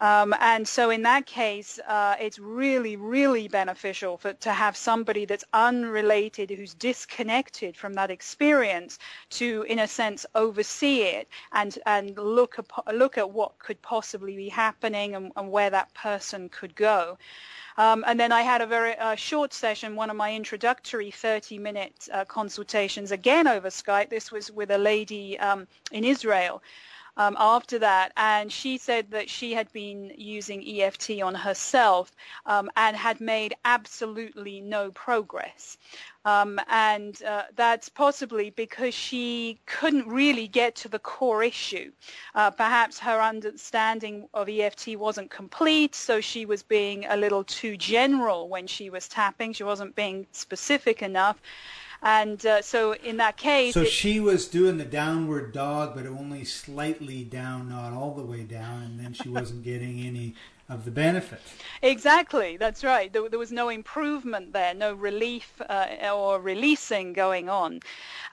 um, 0.00 0.34
and 0.40 0.66
so 0.66 0.88
in 0.88 1.02
that 1.02 1.26
case, 1.26 1.78
uh, 1.86 2.16
it's 2.18 2.38
really, 2.38 2.96
really 2.96 3.48
beneficial 3.48 4.16
for, 4.16 4.32
to 4.32 4.52
have 4.52 4.74
somebody 4.74 5.26
that's 5.26 5.44
unrelated, 5.52 6.50
who's 6.50 6.72
disconnected 6.72 7.76
from 7.76 7.92
that 7.94 8.10
experience 8.10 8.98
to, 9.30 9.64
in 9.68 9.78
a 9.80 9.86
sense, 9.86 10.24
oversee 10.34 11.02
it 11.02 11.28
and, 11.52 11.78
and 11.84 12.16
look, 12.16 12.58
at, 12.58 12.94
look 12.94 13.18
at 13.18 13.30
what 13.30 13.58
could 13.58 13.80
possibly 13.82 14.34
be 14.36 14.48
happening 14.48 15.14
and, 15.14 15.32
and 15.36 15.50
where 15.50 15.68
that 15.68 15.92
person 15.92 16.48
could 16.48 16.74
go. 16.74 17.18
Um, 17.76 18.02
and 18.06 18.18
then 18.18 18.32
I 18.32 18.40
had 18.40 18.62
a 18.62 18.66
very 18.66 18.96
uh, 18.96 19.14
short 19.16 19.52
session, 19.52 19.96
one 19.96 20.10
of 20.10 20.16
my 20.16 20.34
introductory 20.34 21.10
30-minute 21.10 22.08
uh, 22.12 22.24
consultations, 22.24 23.12
again 23.12 23.46
over 23.46 23.68
Skype. 23.68 24.08
This 24.08 24.32
was 24.32 24.50
with 24.50 24.70
a 24.70 24.78
lady 24.78 25.38
um, 25.38 25.66
in 25.92 26.04
Israel 26.04 26.62
um, 27.20 27.36
after 27.38 27.78
that, 27.78 28.12
and 28.16 28.50
she 28.50 28.78
said 28.78 29.10
that 29.10 29.28
she 29.28 29.52
had 29.52 29.70
been 29.74 30.10
using 30.16 30.64
EFT 30.66 31.20
on 31.20 31.34
herself 31.34 32.16
um, 32.46 32.70
and 32.76 32.96
had 32.96 33.20
made 33.20 33.54
absolutely 33.66 34.62
no 34.62 34.90
progress. 34.92 35.76
Um, 36.24 36.58
and 36.70 37.22
uh, 37.22 37.42
that's 37.56 37.90
possibly 37.90 38.48
because 38.48 38.94
she 38.94 39.60
couldn't 39.66 40.08
really 40.08 40.48
get 40.48 40.74
to 40.76 40.88
the 40.88 40.98
core 40.98 41.42
issue. 41.42 41.92
Uh, 42.34 42.50
perhaps 42.50 42.98
her 42.98 43.20
understanding 43.20 44.26
of 44.32 44.48
EFT 44.48 44.96
wasn't 44.96 45.30
complete, 45.30 45.94
so 45.94 46.22
she 46.22 46.46
was 46.46 46.62
being 46.62 47.04
a 47.04 47.18
little 47.18 47.44
too 47.44 47.76
general 47.76 48.48
when 48.48 48.66
she 48.66 48.88
was 48.88 49.08
tapping. 49.08 49.52
She 49.52 49.64
wasn't 49.64 49.94
being 49.94 50.26
specific 50.32 51.02
enough. 51.02 51.38
And 52.02 52.44
uh, 52.46 52.62
so 52.62 52.94
in 52.94 53.18
that 53.18 53.36
case, 53.36 53.74
so 53.74 53.82
it, 53.82 53.88
she 53.88 54.20
was 54.20 54.48
doing 54.48 54.78
the 54.78 54.84
downward 54.84 55.52
dog, 55.52 55.94
but 55.94 56.06
only 56.06 56.44
slightly 56.44 57.24
down, 57.24 57.68
not 57.68 57.92
all 57.92 58.14
the 58.14 58.24
way 58.24 58.42
down, 58.42 58.82
and 58.82 59.00
then 59.00 59.12
she 59.12 59.28
wasn't 59.28 59.62
getting 59.62 60.00
any 60.00 60.34
of 60.70 60.84
the 60.84 60.90
benefit. 60.90 61.40
Exactly, 61.82 62.56
that's 62.56 62.84
right. 62.84 63.12
There, 63.12 63.28
there 63.28 63.38
was 63.38 63.52
no 63.52 63.68
improvement 63.68 64.52
there, 64.52 64.72
no 64.72 64.94
relief 64.94 65.60
uh, 65.68 66.10
or 66.14 66.40
releasing 66.40 67.12
going 67.12 67.48
on. 67.48 67.80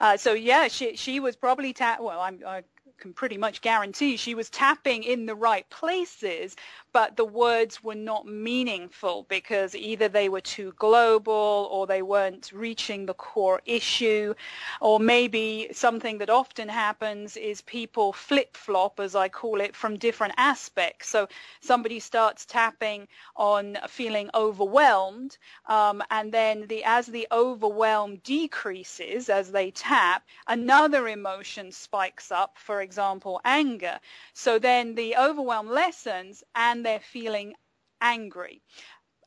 Uh, 0.00 0.16
so 0.16 0.32
yeah, 0.32 0.68
she 0.68 0.96
she 0.96 1.20
was 1.20 1.36
probably 1.36 1.72
ta- 1.72 1.98
well, 2.00 2.20
I'm, 2.20 2.40
I 2.46 2.62
can 2.98 3.12
pretty 3.12 3.38
much 3.38 3.60
guarantee 3.60 4.16
she 4.16 4.34
was 4.34 4.50
tapping 4.50 5.02
in 5.02 5.26
the 5.26 5.34
right 5.34 5.68
places, 5.70 6.56
but 6.92 7.16
the 7.16 7.24
words 7.24 7.82
were 7.82 7.94
not 7.94 8.26
meaningful 8.26 9.24
because 9.28 9.74
either 9.74 10.08
they 10.08 10.28
were 10.28 10.40
too 10.40 10.72
global 10.78 11.68
or 11.70 11.86
they 11.86 12.02
weren't 12.02 12.50
reaching 12.52 13.06
the 13.06 13.14
core 13.14 13.60
issue, 13.66 14.34
or 14.80 14.98
maybe 14.98 15.68
something 15.72 16.18
that 16.18 16.30
often 16.30 16.68
happens 16.68 17.36
is 17.36 17.60
people 17.62 18.12
flip-flop, 18.12 18.98
as 19.00 19.14
I 19.14 19.28
call 19.28 19.60
it, 19.60 19.76
from 19.76 19.96
different 19.96 20.34
aspects. 20.36 21.08
So 21.08 21.28
somebody 21.60 22.00
starts 22.00 22.44
tapping 22.44 23.06
on 23.36 23.78
feeling 23.88 24.30
overwhelmed, 24.34 25.38
um, 25.66 26.02
and 26.10 26.32
then 26.32 26.66
the, 26.68 26.82
as 26.84 27.06
the 27.06 27.26
overwhelm 27.30 28.16
decreases 28.24 29.28
as 29.28 29.52
they 29.52 29.70
tap, 29.70 30.24
another 30.46 31.08
emotion 31.08 31.70
spikes 31.70 32.32
up, 32.32 32.56
for 32.58 32.80
example, 32.88 33.40
anger. 33.44 34.00
So 34.32 34.58
then 34.58 34.94
the 34.94 35.16
overwhelm 35.16 35.68
lessens 35.68 36.42
and 36.54 36.76
they're 36.84 37.08
feeling 37.16 37.54
angry. 38.00 38.62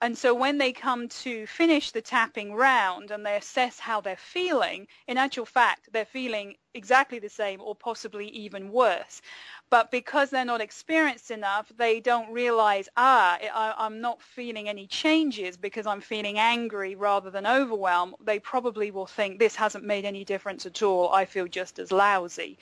And 0.03 0.17
so 0.17 0.33
when 0.33 0.57
they 0.57 0.73
come 0.73 1.07
to 1.09 1.45
finish 1.45 1.91
the 1.91 2.01
tapping 2.01 2.55
round 2.55 3.11
and 3.11 3.23
they 3.23 3.35
assess 3.35 3.79
how 3.79 4.01
they're 4.01 4.15
feeling, 4.15 4.87
in 5.07 5.15
actual 5.15 5.45
fact, 5.45 5.89
they're 5.93 6.05
feeling 6.05 6.55
exactly 6.73 7.19
the 7.19 7.29
same 7.29 7.61
or 7.61 7.75
possibly 7.75 8.27
even 8.29 8.71
worse. 8.71 9.21
But 9.69 9.91
because 9.91 10.31
they're 10.31 10.43
not 10.43 10.59
experienced 10.59 11.29
enough, 11.29 11.71
they 11.77 11.99
don't 11.99 12.33
realize, 12.33 12.89
ah, 12.97 13.37
I, 13.53 13.85
am 13.85 14.01
not 14.01 14.23
feeling 14.23 14.67
any 14.67 14.87
changes 14.87 15.55
because 15.55 15.85
I'm 15.85 16.01
feeling 16.01 16.39
angry 16.39 16.95
rather 16.95 17.29
than 17.29 17.45
overwhelmed. 17.45 18.15
They 18.19 18.39
probably 18.39 18.89
will 18.89 19.05
think 19.05 19.37
this 19.37 19.55
hasn't 19.55 19.85
made 19.85 20.05
any 20.05 20.25
difference 20.25 20.65
at 20.65 20.81
all. 20.81 21.13
I 21.13 21.25
feel 21.25 21.47
just 21.47 21.77
as 21.77 21.91
lousy. 21.91 22.57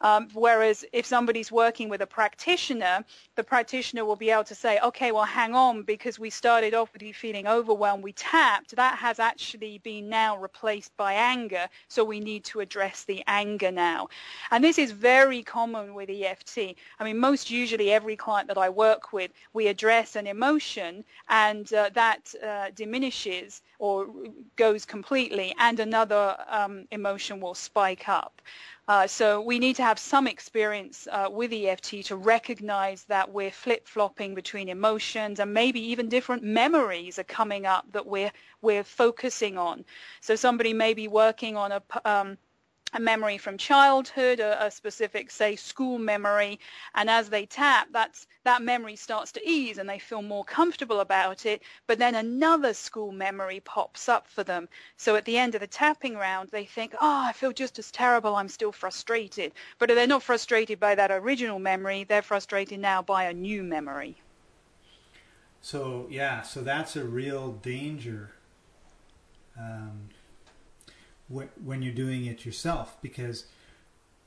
Um, 0.00 0.28
whereas 0.34 0.84
if 0.92 1.06
somebody's 1.06 1.50
working 1.50 1.88
with 1.88 2.02
a 2.02 2.06
practitioner, 2.06 3.04
the 3.34 3.44
practitioner 3.44 4.04
will 4.04 4.16
be 4.16 4.30
able 4.30 4.44
to 4.44 4.54
say, 4.54 4.78
okay, 4.80 5.12
well, 5.12 5.24
hang 5.24 5.54
on, 5.54 5.82
because 5.82 6.18
we 6.18 6.30
started 6.30 6.74
off 6.74 6.92
with 6.92 7.02
you 7.02 7.14
feeling 7.14 7.46
overwhelmed, 7.46 8.04
we 8.04 8.12
tapped, 8.12 8.76
that 8.76 8.98
has 8.98 9.18
actually 9.18 9.78
been 9.78 10.08
now 10.08 10.36
replaced 10.36 10.96
by 10.96 11.12
anger, 11.14 11.66
so 11.88 12.04
we 12.04 12.20
need 12.20 12.44
to 12.44 12.60
address 12.60 13.04
the 13.04 13.22
anger 13.26 13.70
now. 13.70 14.08
And 14.50 14.62
this 14.62 14.78
is 14.78 14.92
very 14.92 15.42
common 15.42 15.94
with 15.94 16.10
EFT. 16.10 16.58
I 16.98 17.04
mean, 17.04 17.18
most 17.18 17.50
usually 17.50 17.90
every 17.92 18.16
client 18.16 18.48
that 18.48 18.58
I 18.58 18.68
work 18.68 19.12
with, 19.12 19.30
we 19.52 19.66
address 19.66 20.16
an 20.16 20.26
emotion 20.26 21.04
and 21.28 21.72
uh, 21.72 21.90
that 21.94 22.34
uh, 22.44 22.70
diminishes 22.74 23.62
or 23.78 24.06
goes 24.56 24.84
completely 24.84 25.54
and 25.58 25.80
another 25.80 26.36
um, 26.48 26.86
emotion 26.90 27.40
will 27.40 27.54
spike 27.54 28.08
up. 28.08 28.42
Uh, 28.88 29.06
so 29.06 29.38
we 29.42 29.58
need 29.58 29.76
to 29.76 29.82
have 29.82 29.98
some 29.98 30.26
experience 30.26 31.06
uh, 31.12 31.28
with 31.30 31.52
EFT 31.52 32.06
to 32.06 32.16
recognize 32.16 33.04
that 33.04 33.30
we're 33.30 33.50
flip-flopping 33.50 34.34
between 34.34 34.70
emotions 34.70 35.40
and 35.40 35.52
maybe 35.52 35.78
even 35.78 36.08
different 36.08 36.42
memories 36.42 37.18
are 37.18 37.24
coming 37.24 37.66
up 37.66 37.84
that 37.92 38.06
we're 38.06 38.32
we're 38.62 38.82
focusing 38.82 39.58
on. 39.58 39.84
So 40.22 40.34
somebody 40.36 40.72
may 40.72 40.94
be 40.94 41.06
working 41.06 41.54
on 41.54 41.72
a 41.72 41.82
um, 42.06 42.38
a 42.94 43.00
memory 43.00 43.36
from 43.36 43.58
childhood, 43.58 44.40
a, 44.40 44.64
a, 44.64 44.70
specific, 44.70 45.30
say, 45.30 45.54
school 45.56 45.98
memory, 45.98 46.58
and 46.94 47.10
as 47.10 47.28
they 47.28 47.44
tap, 47.44 47.88
that's, 47.92 48.26
that 48.44 48.62
memory 48.62 48.96
starts 48.96 49.30
to 49.32 49.48
ease 49.48 49.76
and 49.76 49.88
they 49.88 49.98
feel 49.98 50.22
more 50.22 50.44
comfortable 50.44 51.00
about 51.00 51.44
it, 51.44 51.62
but 51.86 51.98
then 51.98 52.14
another 52.14 52.72
school 52.72 53.12
memory 53.12 53.60
pops 53.60 54.08
up 54.08 54.26
for 54.26 54.42
them. 54.42 54.68
So 54.96 55.16
at 55.16 55.26
the 55.26 55.36
end 55.36 55.54
of 55.54 55.60
the 55.60 55.66
tapping 55.66 56.16
round, 56.16 56.48
they 56.48 56.64
think, 56.64 56.94
oh, 56.94 57.24
I 57.26 57.32
feel 57.32 57.52
just 57.52 57.78
as 57.78 57.90
terrible, 57.90 58.36
I'm 58.36 58.48
still 58.48 58.72
frustrated. 58.72 59.52
But 59.78 59.88
they're 59.88 60.06
not 60.06 60.22
frustrated 60.22 60.80
by 60.80 60.94
that 60.94 61.10
original 61.10 61.58
memory, 61.58 62.04
they're 62.04 62.22
frustrated 62.22 62.80
now 62.80 63.02
by 63.02 63.24
a 63.24 63.34
new 63.34 63.62
memory. 63.62 64.16
So, 65.60 66.06
yeah, 66.08 66.42
so 66.42 66.62
that's 66.62 66.96
a 66.96 67.04
real 67.04 67.52
danger. 67.52 68.30
Um, 69.58 70.08
when 71.28 71.82
you're 71.82 71.92
doing 71.92 72.24
it 72.24 72.46
yourself 72.46 72.96
because 73.02 73.44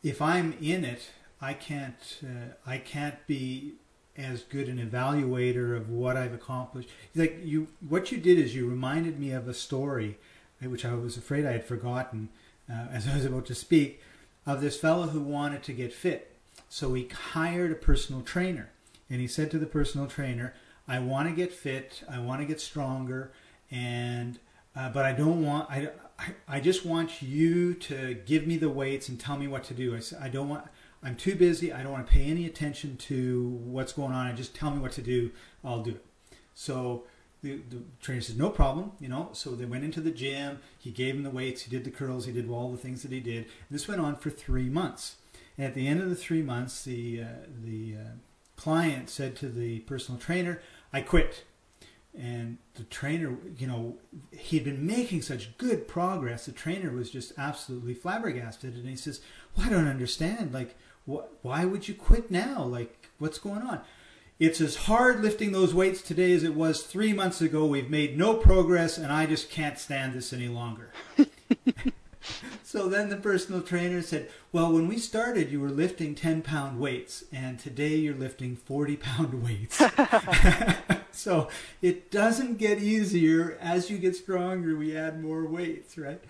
if 0.04 0.22
I'm 0.22 0.54
in 0.62 0.84
it, 0.86 1.10
I 1.42 1.54
can't 1.54 2.20
uh, 2.24 2.54
I 2.66 2.78
can't 2.78 3.26
be 3.28 3.74
as 4.18 4.44
good 4.44 4.68
an 4.68 4.78
evaluator 4.78 5.76
of 5.76 5.90
what 5.90 6.18
I've 6.18 6.34
accomplished. 6.34 6.90
Like 7.16 7.40
you, 7.44 7.68
what 7.88 8.12
you 8.12 8.18
did 8.18 8.38
is 8.38 8.56
you 8.56 8.70
reminded 8.70 9.20
me 9.20 9.32
of 9.32 9.48
a 9.48 9.54
story, 9.54 10.18
uh, 10.64 10.70
which 10.70 10.86
I 10.86 10.94
was 10.94 11.18
afraid 11.18 11.46
I 11.46 11.54
had 11.54 11.66
forgotten 11.66 12.30
uh, 12.70 12.88
as 12.92 13.08
I 13.08 13.16
was 13.16 13.26
about 13.26 13.46
to 13.48 13.56
speak, 13.56 14.02
of 14.46 14.62
this 14.62 14.78
fellow 14.78 15.08
who 15.08 15.22
wanted 15.22 15.64
to 15.64 15.74
get 15.74 15.94
fit. 15.94 16.36
So 16.70 16.94
he 16.94 17.08
hired 17.34 17.72
a 17.72 17.76
personal 17.76 18.22
trainer, 18.22 18.70
and 19.10 19.22
he 19.22 19.28
said 19.28 19.52
to 19.52 19.60
the 19.60 19.66
personal 19.66 20.08
trainer, 20.08 20.54
I 20.88 21.00
want 21.00 21.30
to 21.30 21.36
get 21.36 21.54
fit. 21.54 22.04
I 22.10 22.20
want 22.20 22.42
to 22.42 22.46
get 22.46 22.60
stronger, 22.60 23.32
and 23.70 24.40
uh, 24.76 24.90
but 24.90 25.06
I 25.06 25.14
don't 25.14 25.46
want. 25.46 25.70
I, 25.70 25.90
I 26.20 26.26
I 26.48 26.60
just 26.60 26.86
want 26.86 27.22
you 27.22 27.74
to 27.76 28.16
give 28.26 28.48
me 28.48 28.58
the 28.58 28.70
weights 28.70 29.10
and 29.10 29.20
tell 29.20 29.38
me 29.38 29.48
what 29.48 29.64
to 29.66 29.74
do. 29.74 29.96
I 29.96 30.26
I 30.26 30.30
don't 30.30 30.50
want. 30.50 30.66
I'm 31.04 31.16
too 31.16 31.36
busy. 31.36 31.74
I 31.74 31.82
don't 31.82 31.92
want 31.92 32.06
to 32.06 32.14
pay 32.14 32.26
any 32.26 32.46
attention 32.46 32.96
to 32.98 33.60
what's 33.64 33.94
going 33.94 34.14
on. 34.14 34.28
I 34.28 34.34
just 34.34 34.56
tell 34.56 34.70
me 34.72 34.80
what 34.80 34.92
to 34.94 35.02
do. 35.02 35.32
I'll 35.64 35.82
do 35.82 35.92
it. 35.92 36.06
So 36.54 37.06
the, 37.42 37.62
the 37.70 37.82
trainer 38.02 38.22
says, 38.22 38.38
no 38.38 38.50
problem, 38.50 38.92
you 39.00 39.08
know. 39.08 39.30
So 39.34 39.56
they 39.56 39.66
went 39.66 39.84
into 39.84 40.00
the 40.00 40.12
gym. 40.12 40.60
He 40.78 40.92
gave 40.92 41.16
him 41.16 41.24
the 41.24 41.32
weights. 41.32 41.64
He 41.64 41.72
did 41.72 41.86
the 41.86 41.92
curls. 41.92 42.26
He 42.26 42.32
did 42.32 42.48
all 42.50 42.72
the 42.72 42.78
things 42.78 43.02
that 43.02 43.12
he 43.12 43.20
did. 43.20 43.46
And 43.46 43.72
this 43.72 43.88
went 43.88 44.00
on 44.00 44.16
for 44.16 44.30
three 44.30 44.70
months. 44.70 45.16
And 45.58 45.66
at 45.66 45.74
the 45.74 45.88
end 45.88 46.02
of 46.02 46.10
the 46.10 46.16
three 46.16 46.44
months, 46.44 46.84
the 46.84 47.22
uh, 47.22 47.26
the 47.64 47.96
uh, 47.96 48.10
client 48.56 49.10
said 49.10 49.36
to 49.38 49.50
the 49.50 49.80
personal 49.82 50.20
trainer, 50.20 50.62
"I 50.94 51.02
quit." 51.02 51.46
And 52.18 52.58
the 52.76 52.84
trainer, 52.84 53.38
you 53.58 53.68
know, 53.68 53.98
he'd 54.32 54.66
been 54.66 54.86
making 54.86 55.22
such 55.22 55.58
good 55.58 55.88
progress. 55.88 56.46
The 56.46 56.52
trainer 56.52 56.92
was 56.92 57.10
just 57.10 57.32
absolutely 57.38 57.94
flabbergasted, 57.94 58.76
and 58.76 58.88
he 58.88 58.98
says, 58.98 59.22
"Well, 59.56 59.68
I 59.68 59.70
don't 59.70 59.88
understand. 59.88 60.54
Like, 60.54 60.76
wh- 61.10 61.24
why 61.42 61.64
would 61.64 61.88
you 61.88 61.94
quit 61.94 62.30
now? 62.30 62.64
Like, 62.64 63.10
what's 63.18 63.40
going 63.40 63.62
on?" 63.62 63.82
It's 64.42 64.60
as 64.60 64.76
hard 64.76 65.22
lifting 65.22 65.52
those 65.52 65.72
weights 65.72 66.02
today 66.02 66.34
as 66.34 66.44
it 66.44 66.56
was 66.56 66.82
three 66.82 67.14
months 67.14 67.42
ago. 67.42 67.68
We've 67.68 67.92
made 67.92 68.18
no 68.18 68.34
progress, 68.34 68.98
and 68.98 69.12
I 69.12 69.28
just 69.28 69.52
can't 69.52 69.78
stand 69.78 70.14
this 70.14 70.34
any 70.34 70.48
longer. 70.48 70.92
so 72.64 72.90
then 72.90 73.10
the 73.10 73.18
personal 73.18 73.62
trainer 73.62 74.02
said, 74.02 74.32
Well, 74.52 74.74
when 74.74 74.88
we 74.88 74.98
started, 74.98 75.52
you 75.52 75.60
were 75.60 75.70
lifting 75.70 76.16
10 76.16 76.42
pound 76.42 76.80
weights, 76.80 77.24
and 77.32 77.60
today 77.60 77.96
you're 77.98 78.16
lifting 78.16 78.56
40 78.56 78.98
pound 78.98 79.44
weights. 79.44 79.80
so 81.12 81.50
it 81.82 82.12
doesn't 82.12 82.58
get 82.58 82.80
easier. 82.80 83.58
As 83.60 83.90
you 83.90 83.98
get 83.98 84.16
stronger, 84.16 84.76
we 84.76 84.96
add 84.96 85.22
more 85.22 85.46
weights, 85.46 85.98
right? 85.98 86.22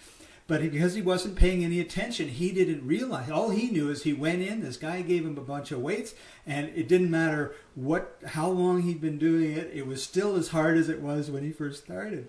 But 0.48 0.70
because 0.70 0.96
he 0.96 1.02
wasn't 1.02 1.38
paying 1.38 1.64
any 1.64 1.80
attention, 1.80 2.28
he 2.28 2.52
didn't 2.52 2.86
realize. 2.86 3.32
All 3.32 3.52
he 3.52 3.70
knew 3.70 3.90
is 3.90 4.04
he 4.04 4.12
went 4.12 4.42
in. 4.42 4.60
This 4.60 4.76
guy 4.76 5.02
gave 5.02 5.26
him 5.26 5.38
a 5.38 5.42
bunch 5.42 5.72
of 5.72 5.80
weights, 5.80 6.14
and 6.46 6.68
it 6.76 6.90
didn't 6.90 7.10
matter 7.10 7.56
what, 7.74 8.20
how 8.26 8.50
long 8.50 8.82
he'd 8.82 9.00
been 9.00 9.18
doing 9.18 9.54
it. 9.54 9.72
It 9.74 9.88
was 9.88 10.04
still 10.04 10.36
as 10.36 10.50
hard 10.50 10.78
as 10.78 10.90
it 10.90 11.02
was 11.02 11.32
when 11.32 11.44
he 11.44 11.52
first 11.52 11.84
started. 11.84 12.28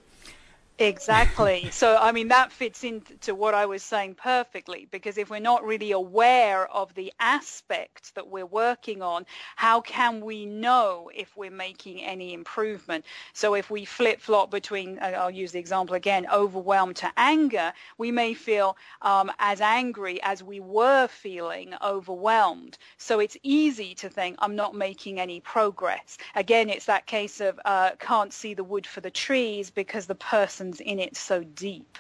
Exactly. 0.79 1.71
so, 1.73 1.97
I 2.00 2.12
mean, 2.12 2.29
that 2.29 2.50
fits 2.50 2.83
into 2.83 3.35
what 3.35 3.55
I 3.55 3.67
was 3.67 3.83
saying 3.83 4.14
perfectly 4.17 4.88
because 4.91 5.17
if 5.19 5.31
we're 5.31 5.38
not 5.38 5.64
really 5.64 5.93
aware 5.93 6.67
of 6.69 6.95
the 6.95 7.12
aspect 7.21 8.14
that 8.14 8.29
we're 8.29 8.47
working 8.47 9.02
on, 9.02 9.26
how 9.57 9.81
can 9.83 10.21
we 10.25 10.47
know 10.47 11.11
if 11.14 11.37
we're 11.37 11.50
making 11.50 12.02
any 12.02 12.33
improvement? 12.33 13.05
So 13.33 13.55
if 13.55 13.71
we 13.71 13.85
flip-flop 13.85 14.50
between, 14.50 14.99
I'll 15.00 15.31
use 15.31 15.52
the 15.52 15.59
example 15.61 15.95
again, 15.95 16.26
overwhelmed 16.33 16.97
to 16.97 17.12
anger, 17.17 17.73
we 17.99 18.11
may 18.11 18.35
feel 18.35 18.76
um, 19.02 19.31
as 19.38 19.61
angry 19.61 20.21
as 20.23 20.43
we 20.43 20.59
were 20.59 21.07
feeling 21.07 21.75
overwhelmed. 21.83 22.79
So 22.97 23.21
it's 23.21 23.37
easy 23.43 23.95
to 23.97 24.09
think, 24.09 24.37
I'm 24.38 24.57
not 24.57 24.75
making 24.75 25.21
any 25.21 25.41
progress. 25.41 26.17
Again, 26.35 26.71
it's 26.71 26.87
that 26.87 27.07
case 27.07 27.41
of 27.41 27.61
uh, 27.64 27.91
can't 27.99 28.33
see 28.33 28.55
the 28.55 28.64
wood 28.64 28.87
for 28.87 29.00
the 29.00 29.11
trees 29.11 29.71
because 29.71 30.07
the 30.07 30.14
person 30.14 30.62
lessons 30.62 30.81
in 30.81 30.99
it 30.99 31.16
so 31.16 31.42
deep. 31.42 31.99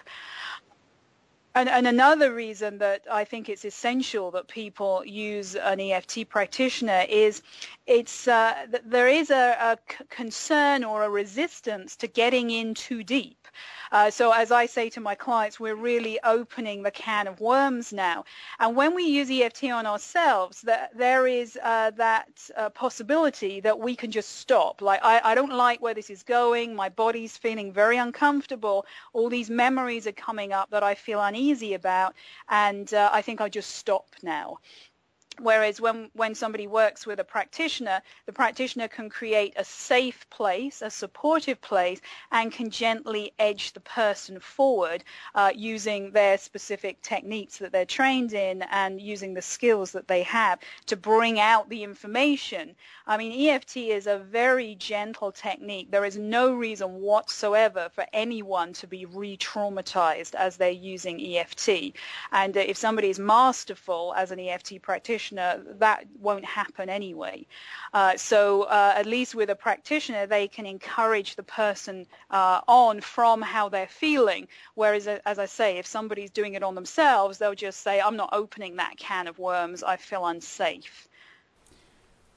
And, 1.54 1.68
and, 1.68 1.86
another 1.86 2.32
reason 2.32 2.78
that 2.78 3.02
I 3.10 3.24
think 3.24 3.50
it's 3.50 3.66
essential 3.66 4.30
that 4.30 4.48
people 4.48 5.04
use 5.04 5.54
an 5.54 5.80
EFT 5.80 6.26
practitioner 6.26 7.04
is 7.10 7.42
it's 7.86 8.26
uh, 8.26 8.54
there 8.86 9.08
is 9.08 9.30
a, 9.30 9.56
a 9.60 9.76
concern 10.08 10.82
or 10.82 11.04
a 11.04 11.10
resistance 11.10 11.94
to 11.96 12.06
getting 12.06 12.48
in 12.50 12.72
too 12.72 13.04
deep. 13.04 13.41
Uh, 13.90 14.10
so 14.10 14.32
as 14.32 14.50
I 14.50 14.66
say 14.66 14.88
to 14.90 15.00
my 15.00 15.14
clients, 15.14 15.60
we're 15.60 15.74
really 15.74 16.18
opening 16.24 16.82
the 16.82 16.90
can 16.90 17.26
of 17.26 17.40
worms 17.40 17.92
now. 17.92 18.24
And 18.58 18.76
when 18.76 18.94
we 18.94 19.04
use 19.04 19.30
EFT 19.30 19.64
on 19.64 19.86
ourselves, 19.86 20.62
that 20.62 20.96
there 20.96 21.26
is 21.26 21.58
uh, 21.62 21.90
that 21.92 22.28
uh, 22.56 22.70
possibility 22.70 23.60
that 23.60 23.78
we 23.78 23.94
can 23.96 24.10
just 24.10 24.36
stop. 24.38 24.82
Like, 24.82 25.00
I, 25.02 25.20
I 25.24 25.34
don't 25.34 25.52
like 25.52 25.80
where 25.82 25.94
this 25.94 26.10
is 26.10 26.22
going. 26.22 26.74
My 26.74 26.88
body's 26.88 27.36
feeling 27.36 27.72
very 27.72 27.98
uncomfortable. 27.98 28.86
All 29.12 29.28
these 29.28 29.50
memories 29.50 30.06
are 30.06 30.12
coming 30.12 30.52
up 30.52 30.70
that 30.70 30.82
I 30.82 30.94
feel 30.94 31.20
uneasy 31.20 31.74
about. 31.74 32.14
And 32.48 32.92
uh, 32.94 33.10
I 33.12 33.22
think 33.22 33.40
I'll 33.40 33.48
just 33.48 33.76
stop 33.76 34.06
now. 34.22 34.58
Whereas 35.40 35.80
when, 35.80 36.10
when 36.12 36.34
somebody 36.34 36.66
works 36.66 37.06
with 37.06 37.18
a 37.18 37.24
practitioner, 37.24 38.02
the 38.26 38.32
practitioner 38.32 38.86
can 38.86 39.08
create 39.08 39.54
a 39.56 39.64
safe 39.64 40.28
place, 40.28 40.82
a 40.82 40.90
supportive 40.90 41.58
place, 41.62 42.02
and 42.30 42.52
can 42.52 42.68
gently 42.68 43.32
edge 43.38 43.72
the 43.72 43.80
person 43.80 44.38
forward 44.40 45.04
uh, 45.34 45.50
using 45.54 46.10
their 46.10 46.36
specific 46.36 47.00
techniques 47.00 47.56
that 47.56 47.72
they're 47.72 47.86
trained 47.86 48.34
in 48.34 48.62
and 48.70 49.00
using 49.00 49.32
the 49.32 49.40
skills 49.40 49.90
that 49.92 50.06
they 50.06 50.22
have 50.22 50.58
to 50.86 50.96
bring 50.96 51.40
out 51.40 51.70
the 51.70 51.82
information. 51.82 52.76
I 53.06 53.16
mean, 53.16 53.48
EFT 53.48 53.78
is 53.78 54.06
a 54.06 54.18
very 54.18 54.74
gentle 54.74 55.32
technique. 55.32 55.90
There 55.90 56.04
is 56.04 56.18
no 56.18 56.54
reason 56.54 57.00
whatsoever 57.00 57.88
for 57.94 58.04
anyone 58.12 58.74
to 58.74 58.86
be 58.86 59.06
re-traumatized 59.06 60.34
as 60.34 60.58
they're 60.58 60.70
using 60.70 61.20
EFT. 61.20 61.96
And 62.32 62.54
if 62.56 62.76
somebody 62.76 63.08
is 63.08 63.18
masterful 63.18 64.12
as 64.16 64.30
an 64.30 64.38
EFT 64.38 64.82
practitioner, 64.82 65.21
practitioner, 65.22 65.76
that 65.78 66.04
won't 66.20 66.44
happen 66.44 66.88
anyway. 66.88 67.46
Uh, 67.92 68.16
so 68.16 68.62
uh, 68.62 68.94
at 68.96 69.06
least 69.06 69.34
with 69.34 69.50
a 69.50 69.54
practitioner, 69.54 70.26
they 70.26 70.48
can 70.48 70.66
encourage 70.66 71.36
the 71.36 71.42
person 71.42 72.06
uh, 72.30 72.60
on 72.66 73.00
from 73.00 73.42
how 73.42 73.68
they're 73.68 73.86
feeling. 73.86 74.48
Whereas, 74.74 75.06
as 75.06 75.38
I 75.38 75.46
say, 75.46 75.78
if 75.78 75.86
somebody's 75.86 76.30
doing 76.30 76.54
it 76.54 76.62
on 76.62 76.74
themselves, 76.74 77.38
they'll 77.38 77.54
just 77.54 77.80
say, 77.80 78.00
I'm 78.00 78.16
not 78.16 78.30
opening 78.32 78.76
that 78.76 78.96
can 78.96 79.28
of 79.28 79.38
worms. 79.38 79.82
I 79.82 79.96
feel 79.96 80.26
unsafe. 80.26 81.08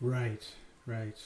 Right, 0.02 0.48
right. 0.86 1.18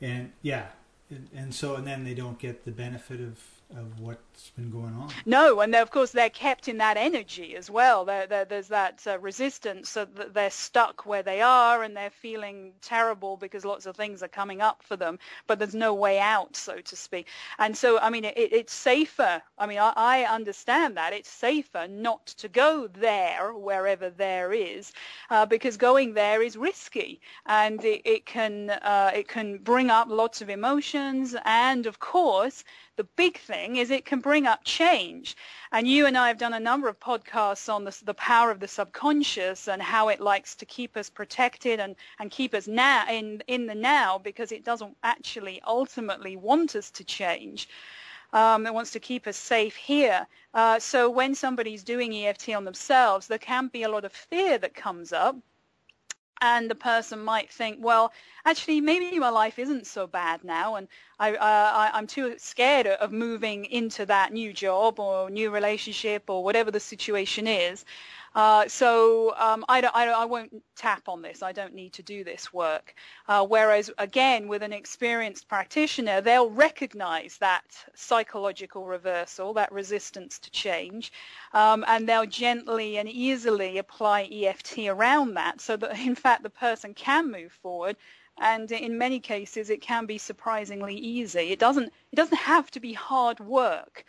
And 0.00 0.32
yeah, 0.42 0.66
and, 1.10 1.28
and 1.34 1.54
so, 1.54 1.76
and 1.76 1.86
then 1.86 2.04
they 2.04 2.14
don't 2.14 2.38
get 2.38 2.64
the 2.64 2.70
benefit 2.70 3.20
of 3.20 3.38
of 3.76 4.00
what's 4.38 4.50
been 4.50 4.70
going 4.70 4.94
on. 4.94 5.10
No, 5.26 5.60
and 5.62 5.74
of 5.74 5.90
course 5.90 6.12
they're 6.12 6.30
kept 6.30 6.68
in 6.68 6.78
that 6.78 6.96
energy 6.96 7.56
as 7.56 7.68
well. 7.68 8.04
They're, 8.04 8.28
they're, 8.28 8.44
there's 8.44 8.68
that 8.68 9.02
uh, 9.04 9.18
resistance, 9.18 9.88
so 9.88 10.04
that 10.04 10.32
they're 10.32 10.48
stuck 10.48 11.04
where 11.04 11.24
they 11.24 11.40
are 11.40 11.82
and 11.82 11.96
they're 11.96 12.08
feeling 12.08 12.72
terrible 12.80 13.36
because 13.36 13.64
lots 13.64 13.84
of 13.86 13.96
things 13.96 14.22
are 14.22 14.28
coming 14.28 14.60
up 14.60 14.80
for 14.80 14.94
them, 14.94 15.18
but 15.48 15.58
there's 15.58 15.74
no 15.74 15.92
way 15.92 16.20
out, 16.20 16.54
so 16.54 16.78
to 16.78 16.94
speak. 16.94 17.26
And 17.58 17.76
so, 17.76 17.98
I 17.98 18.10
mean, 18.10 18.24
it, 18.24 18.34
it's 18.36 18.72
safer. 18.72 19.42
I 19.58 19.66
mean, 19.66 19.78
I, 19.78 19.92
I 19.96 20.22
understand 20.22 20.96
that 20.96 21.12
it's 21.12 21.28
safer 21.28 21.88
not 21.88 22.26
to 22.26 22.46
go 22.46 22.86
there, 22.86 23.52
wherever 23.54 24.08
there 24.08 24.52
is, 24.52 24.92
uh, 25.30 25.46
because 25.46 25.76
going 25.76 26.14
there 26.14 26.42
is 26.42 26.56
risky 26.56 27.20
and 27.46 27.84
it, 27.84 28.02
it 28.04 28.24
can 28.24 28.70
uh, 28.70 29.10
it 29.12 29.26
can 29.26 29.58
bring 29.58 29.90
up 29.90 30.06
lots 30.08 30.40
of 30.40 30.48
emotions 30.48 31.34
and, 31.44 31.86
of 31.86 31.98
course, 31.98 32.62
the 32.96 33.04
big 33.16 33.38
thing 33.38 33.76
is 33.76 33.90
it 33.90 34.04
can 34.04 34.20
bring 34.28 34.46
up 34.46 34.62
change. 34.62 35.34
And 35.72 35.88
you 35.88 36.04
and 36.04 36.14
I 36.14 36.28
have 36.28 36.36
done 36.36 36.52
a 36.52 36.60
number 36.60 36.86
of 36.86 37.00
podcasts 37.00 37.72
on 37.72 37.84
the, 37.84 37.98
the 38.04 38.12
power 38.12 38.50
of 38.50 38.60
the 38.60 38.68
subconscious 38.68 39.68
and 39.68 39.80
how 39.80 40.08
it 40.08 40.20
likes 40.20 40.54
to 40.56 40.66
keep 40.66 40.98
us 40.98 41.08
protected 41.08 41.80
and, 41.80 41.96
and 42.20 42.30
keep 42.30 42.52
us 42.52 42.68
now 42.68 43.06
in, 43.08 43.42
in 43.46 43.64
the 43.64 43.74
now 43.74 44.18
because 44.18 44.52
it 44.52 44.66
doesn't 44.66 44.94
actually 45.02 45.62
ultimately 45.66 46.36
want 46.36 46.76
us 46.76 46.90
to 46.90 47.04
change. 47.04 47.70
Um, 48.34 48.66
it 48.66 48.74
wants 48.74 48.90
to 48.90 49.00
keep 49.00 49.26
us 49.26 49.38
safe 49.38 49.74
here. 49.74 50.26
Uh, 50.52 50.78
so 50.78 51.08
when 51.08 51.34
somebody's 51.34 51.82
doing 51.82 52.14
EFT 52.14 52.50
on 52.50 52.66
themselves, 52.66 53.28
there 53.28 53.38
can 53.38 53.68
be 53.68 53.84
a 53.84 53.88
lot 53.88 54.04
of 54.04 54.12
fear 54.12 54.58
that 54.58 54.74
comes 54.74 55.10
up 55.10 55.36
and 56.40 56.70
the 56.70 56.74
person 56.74 57.24
might 57.24 57.50
think, 57.50 57.78
well, 57.80 58.12
actually, 58.44 58.80
maybe 58.80 59.18
my 59.18 59.28
life 59.28 59.58
isn't 59.58 59.86
so 59.86 60.06
bad 60.06 60.44
now, 60.44 60.76
and 60.76 60.88
I, 61.18 61.34
uh, 61.34 61.90
I, 61.92 61.98
am 61.98 62.06
too 62.06 62.34
scared 62.38 62.86
of 62.86 63.12
moving 63.12 63.64
into 63.66 64.06
that 64.06 64.32
new 64.32 64.52
job 64.52 65.00
or 65.00 65.30
new 65.30 65.50
relationship 65.50 66.30
or 66.30 66.44
whatever 66.44 66.70
the 66.70 66.80
situation 66.80 67.46
is. 67.46 67.84
Uh, 68.38 68.68
so 68.68 69.34
um, 69.36 69.64
I, 69.68 69.80
don't, 69.80 69.96
I, 69.96 70.06
I, 70.10 70.24
won't 70.24 70.62
tap 70.76 71.08
on 71.08 71.22
this. 71.22 71.42
I 71.42 71.50
don't 71.50 71.74
need 71.74 71.92
to 71.94 72.04
do 72.04 72.22
this 72.22 72.52
work. 72.52 72.94
Uh, 73.26 73.44
whereas, 73.44 73.90
again, 73.98 74.46
with 74.46 74.62
an 74.62 74.72
experienced 74.72 75.48
practitioner, 75.48 76.20
they'll 76.20 76.48
recognize 76.48 77.36
that 77.38 77.64
psychological 77.96 78.86
reversal, 78.86 79.54
that 79.54 79.72
resistance 79.72 80.38
to 80.38 80.52
change, 80.52 81.10
um, 81.52 81.84
and 81.88 82.08
they'll 82.08 82.26
gently 82.26 82.98
and 82.98 83.08
easily 83.08 83.78
apply 83.78 84.28
EFT 84.30 84.86
around 84.86 85.34
that 85.34 85.60
so 85.60 85.76
that, 85.76 85.98
in 86.06 86.14
fact, 86.14 86.44
the 86.44 86.50
person 86.50 86.94
can 86.94 87.32
move 87.32 87.50
forward 87.50 87.96
and 88.40 88.70
in 88.70 88.96
many 88.96 89.18
cases 89.18 89.68
it 89.68 89.82
can 89.82 90.06
be 90.06 90.16
surprisingly 90.16 90.94
easy. 90.94 91.50
It 91.50 91.58
doesn't, 91.58 91.92
it 92.12 92.14
doesn't 92.14 92.38
have 92.38 92.70
to 92.70 92.78
be 92.78 92.92
hard 92.92 93.40
work. 93.40 94.04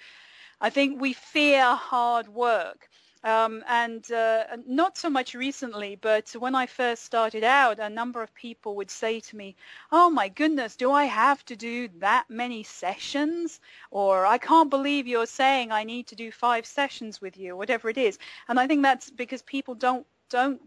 I 0.62 0.70
think 0.70 1.02
we 1.02 1.14
fear 1.14 1.74
hard 1.74 2.28
work 2.28 2.90
Um, 3.22 3.66
and 3.68 4.10
uh, 4.14 4.46
not 4.66 4.98
so 4.98 5.10
much 5.10 5.36
recently, 5.36 5.98
but 5.98 6.32
when 6.40 6.56
I 6.56 6.66
first 6.66 7.04
started 7.04 7.44
out, 7.44 7.80
a 7.80 7.90
number 7.90 8.24
of 8.24 8.34
people 8.34 8.78
would 8.78 8.90
say 8.90 9.20
to 9.20 9.36
me, 9.36 9.58
oh 9.92 10.10
my 10.10 10.30
goodness, 10.30 10.78
do 10.78 10.90
I 10.94 11.04
have 11.04 11.44
to 11.46 11.56
do 11.58 11.90
that 12.00 12.30
many 12.30 12.64
sessions? 12.64 13.60
Or 13.92 14.26
I 14.26 14.38
can't 14.38 14.70
believe 14.70 15.06
you're 15.06 15.26
saying 15.26 15.70
I 15.70 15.84
need 15.84 16.08
to 16.08 16.16
do 16.16 16.32
five 16.32 16.66
sessions 16.66 17.20
with 17.20 17.38
you, 17.38 17.58
whatever 17.58 17.90
it 17.90 17.98
is. 17.98 18.20
And 18.48 18.58
I 18.58 18.68
think 18.68 18.84
that's 18.84 19.10
because 19.10 19.42
people 19.42 19.76
don't, 19.76 20.08
don't 20.30 20.62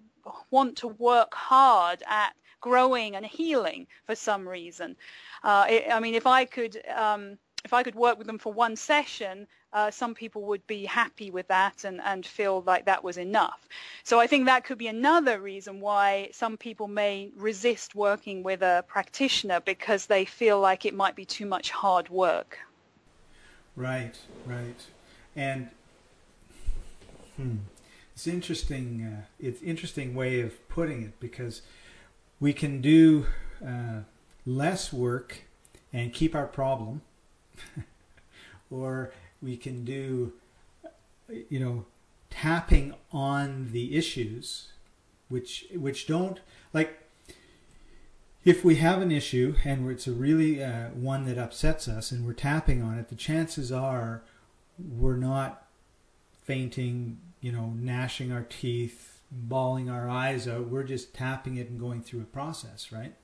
want 0.50 0.76
to 0.76 0.88
work 0.88 1.32
hard 1.34 2.02
at 2.06 2.34
growing 2.60 3.16
and 3.16 3.24
healing 3.24 3.86
for 4.04 4.14
some 4.14 4.46
reason. 4.46 4.94
Uh, 5.42 5.64
it, 5.70 5.86
I 5.90 6.00
mean, 6.00 6.14
if 6.14 6.26
I 6.26 6.44
could... 6.44 6.82
Um, 6.94 7.38
if 7.64 7.72
I 7.72 7.82
could 7.82 7.94
work 7.94 8.18
with 8.18 8.26
them 8.26 8.38
for 8.38 8.52
one 8.52 8.74
session, 8.76 9.46
uh, 9.72 9.90
some 9.90 10.14
people 10.14 10.42
would 10.42 10.66
be 10.66 10.84
happy 10.84 11.30
with 11.30 11.46
that 11.48 11.84
and, 11.84 12.00
and 12.02 12.26
feel 12.26 12.62
like 12.66 12.86
that 12.86 13.04
was 13.04 13.16
enough. 13.16 13.68
So 14.02 14.18
I 14.18 14.26
think 14.26 14.46
that 14.46 14.64
could 14.64 14.78
be 14.78 14.88
another 14.88 15.40
reason 15.40 15.80
why 15.80 16.30
some 16.32 16.56
people 16.56 16.88
may 16.88 17.30
resist 17.36 17.94
working 17.94 18.42
with 18.42 18.62
a 18.62 18.84
practitioner 18.88 19.60
because 19.60 20.06
they 20.06 20.24
feel 20.24 20.60
like 20.60 20.84
it 20.84 20.94
might 20.94 21.14
be 21.14 21.24
too 21.24 21.46
much 21.46 21.70
hard 21.70 22.08
work. 22.08 22.58
Right, 23.76 24.18
right. 24.44 24.86
And 25.36 25.70
hmm, 27.36 27.56
it's 28.12 28.26
interesting. 28.26 29.02
Uh, 29.04 29.24
it's 29.38 29.62
interesting 29.62 30.14
way 30.14 30.40
of 30.40 30.68
putting 30.68 31.02
it 31.04 31.20
because 31.20 31.62
we 32.40 32.52
can 32.52 32.80
do 32.80 33.26
uh, 33.64 34.00
less 34.44 34.92
work 34.92 35.44
and 35.92 36.12
keep 36.12 36.34
our 36.34 36.46
problem 36.46 37.02
or 38.70 39.12
we 39.40 39.56
can 39.56 39.84
do, 39.84 40.32
you 41.48 41.60
know, 41.60 41.84
tapping 42.30 42.94
on 43.12 43.70
the 43.72 43.96
issues, 43.96 44.68
which 45.28 45.66
which 45.74 46.06
don't 46.06 46.40
like. 46.72 46.98
If 48.44 48.64
we 48.64 48.76
have 48.76 49.00
an 49.00 49.12
issue 49.12 49.54
and 49.64 49.88
it's 49.88 50.08
a 50.08 50.12
really 50.12 50.62
uh, 50.62 50.88
one 50.88 51.26
that 51.26 51.38
upsets 51.38 51.86
us, 51.86 52.10
and 52.10 52.26
we're 52.26 52.32
tapping 52.32 52.82
on 52.82 52.98
it, 52.98 53.08
the 53.08 53.14
chances 53.14 53.70
are 53.70 54.24
we're 54.78 55.16
not 55.16 55.66
fainting, 56.42 57.18
you 57.40 57.52
know, 57.52 57.72
gnashing 57.76 58.32
our 58.32 58.42
teeth, 58.42 59.20
bawling 59.30 59.88
our 59.88 60.08
eyes 60.08 60.48
out. 60.48 60.68
We're 60.68 60.82
just 60.82 61.14
tapping 61.14 61.56
it 61.56 61.70
and 61.70 61.78
going 61.78 62.02
through 62.02 62.22
a 62.22 62.24
process, 62.24 62.90
right? 62.90 63.14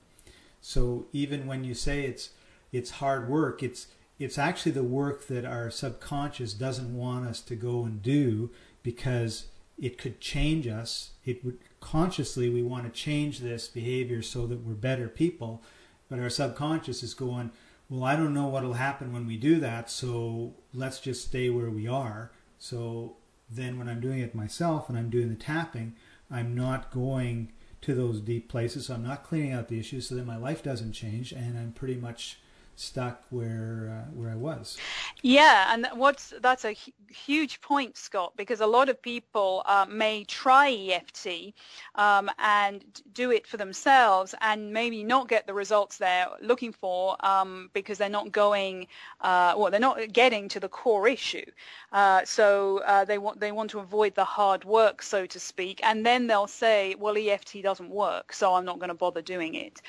So 0.61 1.07
even 1.13 1.47
when 1.47 1.63
you 1.63 1.73
say 1.73 2.05
it's 2.05 2.31
it's 2.71 2.91
hard 2.91 3.29
work, 3.29 3.63
it's 3.63 3.87
it's 4.19 4.37
actually 4.37 4.73
the 4.73 4.83
work 4.83 5.27
that 5.27 5.45
our 5.45 5.71
subconscious 5.71 6.53
doesn't 6.53 6.95
want 6.95 7.25
us 7.25 7.41
to 7.41 7.55
go 7.55 7.85
and 7.85 8.01
do 8.03 8.51
because 8.83 9.47
it 9.77 9.97
could 9.97 10.19
change 10.19 10.67
us. 10.67 11.11
It 11.25 11.43
would 11.45 11.57
consciously 11.79 12.49
we 12.49 12.61
want 12.61 12.83
to 12.83 12.91
change 12.91 13.39
this 13.39 13.69
behavior 13.69 14.21
so 14.21 14.45
that 14.47 14.65
we're 14.65 14.73
better 14.73 15.07
people, 15.07 15.63
but 16.09 16.19
our 16.19 16.29
subconscious 16.29 17.01
is 17.01 17.13
going, 17.13 17.51
well, 17.89 18.03
I 18.03 18.17
don't 18.17 18.33
know 18.33 18.47
what'll 18.47 18.73
happen 18.73 19.13
when 19.13 19.25
we 19.25 19.37
do 19.37 19.59
that, 19.61 19.89
so 19.89 20.53
let's 20.73 20.99
just 20.99 21.25
stay 21.25 21.49
where 21.49 21.69
we 21.69 21.87
are. 21.87 22.31
So 22.59 23.15
then 23.49 23.79
when 23.79 23.87
I'm 23.87 24.01
doing 24.01 24.19
it 24.19 24.35
myself 24.35 24.89
and 24.89 24.97
I'm 24.97 25.09
doing 25.09 25.29
the 25.29 25.35
tapping, 25.35 25.95
I'm 26.29 26.53
not 26.53 26.91
going 26.91 27.53
to 27.81 27.95
those 27.95 28.19
deep 28.19 28.49
places, 28.49 28.87
so 28.87 28.93
I'm 28.93 29.03
not 29.03 29.23
cleaning 29.23 29.53
out 29.53 29.69
the 29.69 29.79
issues, 29.79 30.09
so 30.09 30.15
that 30.15 30.25
my 30.25 30.35
life 30.35 30.61
doesn't 30.61 30.91
change, 30.91 31.31
and 31.31 31.57
I'm 31.57 31.71
pretty 31.71 31.95
much 31.95 32.39
stuck 32.79 33.23
where 33.29 34.05
uh, 34.07 34.11
where 34.13 34.29
I 34.29 34.35
was. 34.35 34.77
Yeah, 35.21 35.73
and 35.73 35.87
what's 35.93 36.33
that's 36.41 36.65
a 36.65 36.75
huge 37.09 37.59
point, 37.61 37.97
Scott, 37.97 38.33
because 38.37 38.61
a 38.61 38.67
lot 38.67 38.89
of 38.89 39.01
people 39.01 39.63
uh, 39.65 39.85
may 39.89 40.23
try 40.23 40.71
EFT 40.71 41.53
um, 41.95 42.29
and 42.39 42.83
do 43.13 43.31
it 43.31 43.45
for 43.45 43.57
themselves 43.57 44.33
and 44.41 44.71
maybe 44.71 45.03
not 45.03 45.27
get 45.27 45.45
the 45.45 45.53
results 45.53 45.97
they're 45.97 46.27
looking 46.41 46.71
for 46.71 47.17
um, 47.25 47.69
because 47.73 47.97
they're 47.97 48.09
not 48.09 48.31
going, 48.31 48.87
uh, 49.21 49.53
well, 49.57 49.69
they're 49.69 49.79
not 49.79 50.13
getting 50.13 50.47
to 50.49 50.59
the 50.59 50.69
core 50.69 51.07
issue. 51.07 51.45
Uh, 51.91 52.23
so 52.23 52.79
uh, 52.85 53.03
they 53.03 53.17
want 53.17 53.39
they 53.39 53.51
want 53.51 53.69
to 53.71 53.79
avoid 53.79 54.15
the 54.15 54.23
hard 54.23 54.63
work, 54.63 55.01
so 55.01 55.25
to 55.25 55.39
speak, 55.39 55.79
and 55.83 56.05
then 56.05 56.27
they'll 56.27 56.47
say, 56.47 56.95
well, 56.99 57.17
EFT 57.17 57.61
doesn't 57.61 57.89
work, 57.89 58.31
so 58.31 58.53
I'm 58.53 58.65
not 58.65 58.79
going 58.79 58.89
to 58.89 58.93
bother 58.93 59.21
doing 59.21 59.55
it. 59.55 59.81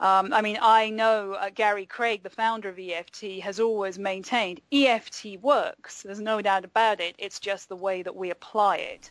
Um, 0.00 0.32
I 0.32 0.42
mean, 0.42 0.58
I 0.60 0.90
know 0.90 1.34
uh, 1.34 1.50
Gary 1.54 1.86
Craig, 1.86 2.22
the 2.22 2.30
founder 2.30 2.68
of 2.68 2.78
EFT, 2.78 3.40
has 3.42 3.60
always 3.60 3.98
maintained 3.98 4.60
EFT 4.72 5.38
works. 5.40 6.02
There's 6.02 6.20
no 6.20 6.42
doubt 6.42 6.64
about 6.64 7.00
it. 7.00 7.14
It's 7.18 7.38
just 7.38 7.68
the 7.68 7.76
way 7.76 8.02
that 8.02 8.14
we 8.14 8.30
apply 8.30 8.76
it. 8.76 9.10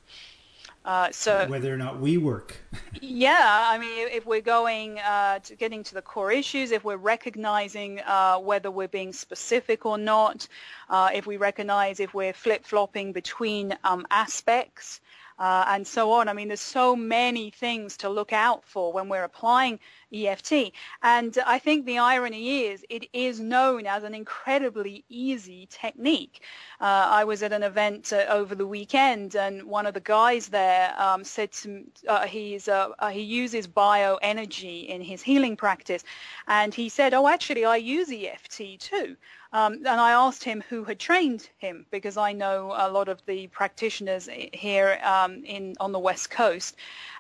Uh, 0.86 1.10
so 1.12 1.48
whether 1.48 1.74
or 1.74 1.78
not 1.78 2.00
we 2.00 2.17
work. 2.17 2.58
yeah, 3.02 3.65
I 3.69 3.78
mean, 3.78 4.10
if 4.10 4.26
we're 4.26 4.41
going 4.41 5.00
uh, 5.00 5.39
to 5.39 5.56
getting 5.56 5.82
to 5.84 5.93
the 5.93 6.02
core 6.02 6.32
issues, 6.32 6.72
if 6.72 6.84
we're 6.84 6.98
recognizing 6.98 8.02
uh, 8.02 8.38
whether 8.38 8.69
we're 8.69 8.89
being 8.89 9.13
specific 9.13 9.86
or 9.86 9.98
not, 9.98 10.46
uh, 10.89 11.10
if 11.13 11.26
we 11.26 11.38
recognize 11.38 12.02
if 12.02 12.13
we're 12.13 12.34
flip-flopping 12.34 13.13
between 13.13 13.78
um, 13.86 14.06
aspects, 14.12 15.00
uh, 15.44 15.66
and 15.68 15.86
so 15.86 16.10
on. 16.14 16.30
I 16.30 16.34
mean, 16.34 16.48
there's 16.48 16.62
so 16.62 16.96
many 16.96 17.50
things 17.50 17.98
to 17.98 18.08
look 18.08 18.32
out 18.32 18.64
for 18.64 18.94
when 18.94 19.10
we're 19.10 19.26
applying 19.26 19.78
EFT. 20.14 20.72
And 21.02 21.38
I 21.46 21.60
think 21.60 21.86
the 21.86 21.98
irony 21.98 22.64
is 22.68 22.86
it 22.90 23.10
is 23.12 23.42
known 23.42 23.86
as 23.86 24.04
an 24.04 24.16
incredibly 24.16 25.04
easy 25.10 25.68
technique. 25.70 26.44
Uh, 26.80 27.08
I 27.20 27.26
was 27.26 27.44
at 27.44 27.52
an 27.52 27.62
event 27.62 28.14
uh, 28.14 28.24
over 28.30 28.56
the 28.56 28.66
weekend 28.66 29.36
and 29.36 29.64
one 29.64 29.86
of 29.86 29.94
the 29.94 30.00
guys 30.00 30.48
there 30.48 30.94
um, 30.98 31.26
said 31.26 31.52
to, 31.52 31.84
uh, 32.08 32.26
he's, 32.26 32.70
uh, 32.70 32.90
uh, 33.00 33.10
he 33.10 33.22
uses 33.22 33.68
bioenergy 33.68 34.88
in 34.88 35.02
his 35.02 35.22
healing 35.22 35.58
practice. 35.58 36.06
And 36.48 36.74
he 36.74 36.88
said, 36.88 37.14
oh, 37.14 37.28
actually, 37.28 37.66
I 37.66 37.76
use 37.76 38.10
EFT 38.10 38.80
too. 38.80 39.18
Um, 39.54 39.74
and 39.74 39.88
I 39.88 40.12
asked 40.12 40.44
him 40.44 40.63
who 40.68 40.84
had 40.84 41.00
trained 41.00 41.50
him 41.60 41.86
because 41.92 42.18
I 42.18 42.34
know 42.34 42.74
a 42.76 42.89
lot 42.89 43.08
of 43.08 43.22
the 43.28 43.48
practitioners 43.48 44.28
here 44.52 45.00
um, 45.04 45.44
in 45.46 45.76
on 45.80 45.92
the 45.92 46.00
West 46.00 46.32
Coast. 46.32 46.76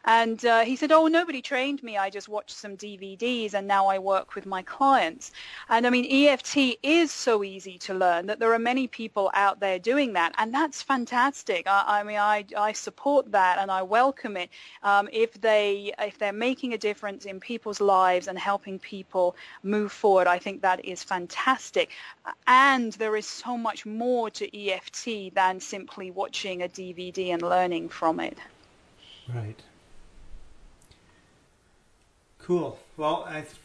And 0.05 0.43
uh, 0.45 0.61
he 0.61 0.75
said, 0.75 0.91
oh, 0.91 1.07
nobody 1.07 1.41
trained 1.41 1.81
me. 1.81 1.97
I 1.97 2.09
just 2.09 2.27
watched 2.27 2.57
some 2.57 2.75
DVDs 2.75 3.53
and 3.53 3.67
now 3.67 3.87
I 3.87 3.99
work 3.99 4.35
with 4.35 4.45
my 4.45 4.61
clients. 4.61 5.31
And 5.69 5.87
I 5.87 5.89
mean, 5.89 6.05
EFT 6.09 6.77
is 6.83 7.11
so 7.11 7.43
easy 7.43 7.77
to 7.79 7.93
learn 7.93 8.25
that 8.25 8.39
there 8.39 8.53
are 8.53 8.59
many 8.59 8.87
people 8.87 9.31
out 9.33 9.61
there 9.61 9.79
doing 9.79 10.13
that. 10.13 10.35
And 10.37 10.53
that's 10.53 10.81
fantastic. 10.81 11.67
I, 11.67 11.99
I 11.99 12.03
mean, 12.03 12.17
I, 12.17 12.45
I 12.57 12.73
support 12.73 13.31
that 13.31 13.59
and 13.59 13.71
I 13.71 13.81
welcome 13.81 14.35
it. 14.35 14.49
Um, 14.83 15.07
if, 15.13 15.39
they, 15.39 15.93
if 15.99 16.17
they're 16.17 16.33
making 16.33 16.73
a 16.73 16.77
difference 16.77 17.25
in 17.25 17.39
people's 17.39 17.79
lives 17.79 18.27
and 18.27 18.37
helping 18.37 18.79
people 18.79 19.37
move 19.63 19.91
forward, 19.91 20.27
I 20.27 20.37
think 20.37 20.61
that 20.61 20.83
is 20.83 21.01
fantastic. 21.01 21.91
And 22.45 22.91
there 22.93 23.15
is 23.15 23.25
so 23.25 23.57
much 23.57 23.85
more 23.85 24.29
to 24.31 24.69
EFT 24.69 25.33
than 25.33 25.61
simply 25.61 26.11
watching 26.11 26.61
a 26.61 26.67
DVD 26.67 27.33
and 27.33 27.41
learning 27.41 27.87
from 27.87 28.19
it. 28.19 28.37
Right. 29.33 29.61
Cool. 32.43 32.77
Well, 32.97 33.23
I, 33.25 33.41
th- 33.41 33.55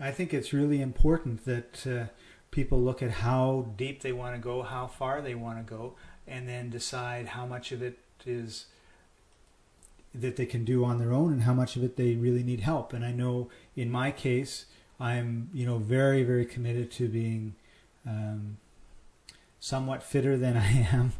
I 0.00 0.12
think 0.12 0.32
it's 0.32 0.54
really 0.54 0.80
important 0.80 1.44
that 1.44 1.86
uh, 1.86 2.06
people 2.50 2.80
look 2.80 3.02
at 3.02 3.10
how 3.10 3.66
deep 3.76 4.00
they 4.00 4.12
want 4.12 4.34
to 4.34 4.40
go, 4.40 4.62
how 4.62 4.86
far 4.86 5.20
they 5.20 5.34
want 5.34 5.58
to 5.58 5.70
go, 5.70 5.92
and 6.26 6.48
then 6.48 6.70
decide 6.70 7.28
how 7.28 7.44
much 7.44 7.70
of 7.70 7.82
it 7.82 7.98
is 8.24 8.64
that 10.14 10.36
they 10.36 10.46
can 10.46 10.64
do 10.64 10.86
on 10.86 10.98
their 10.98 11.12
own 11.12 11.34
and 11.34 11.42
how 11.42 11.52
much 11.52 11.76
of 11.76 11.84
it 11.84 11.96
they 11.96 12.14
really 12.14 12.42
need 12.42 12.60
help. 12.60 12.94
And 12.94 13.04
I 13.04 13.12
know 13.12 13.50
in 13.76 13.90
my 13.90 14.10
case, 14.10 14.64
I'm 14.98 15.50
you 15.52 15.66
know 15.66 15.76
very 15.76 16.24
very 16.24 16.46
committed 16.46 16.90
to 16.92 17.08
being 17.08 17.56
um, 18.06 18.56
somewhat 19.60 20.02
fitter 20.02 20.38
than 20.38 20.56
I 20.56 20.88
am 20.90 21.12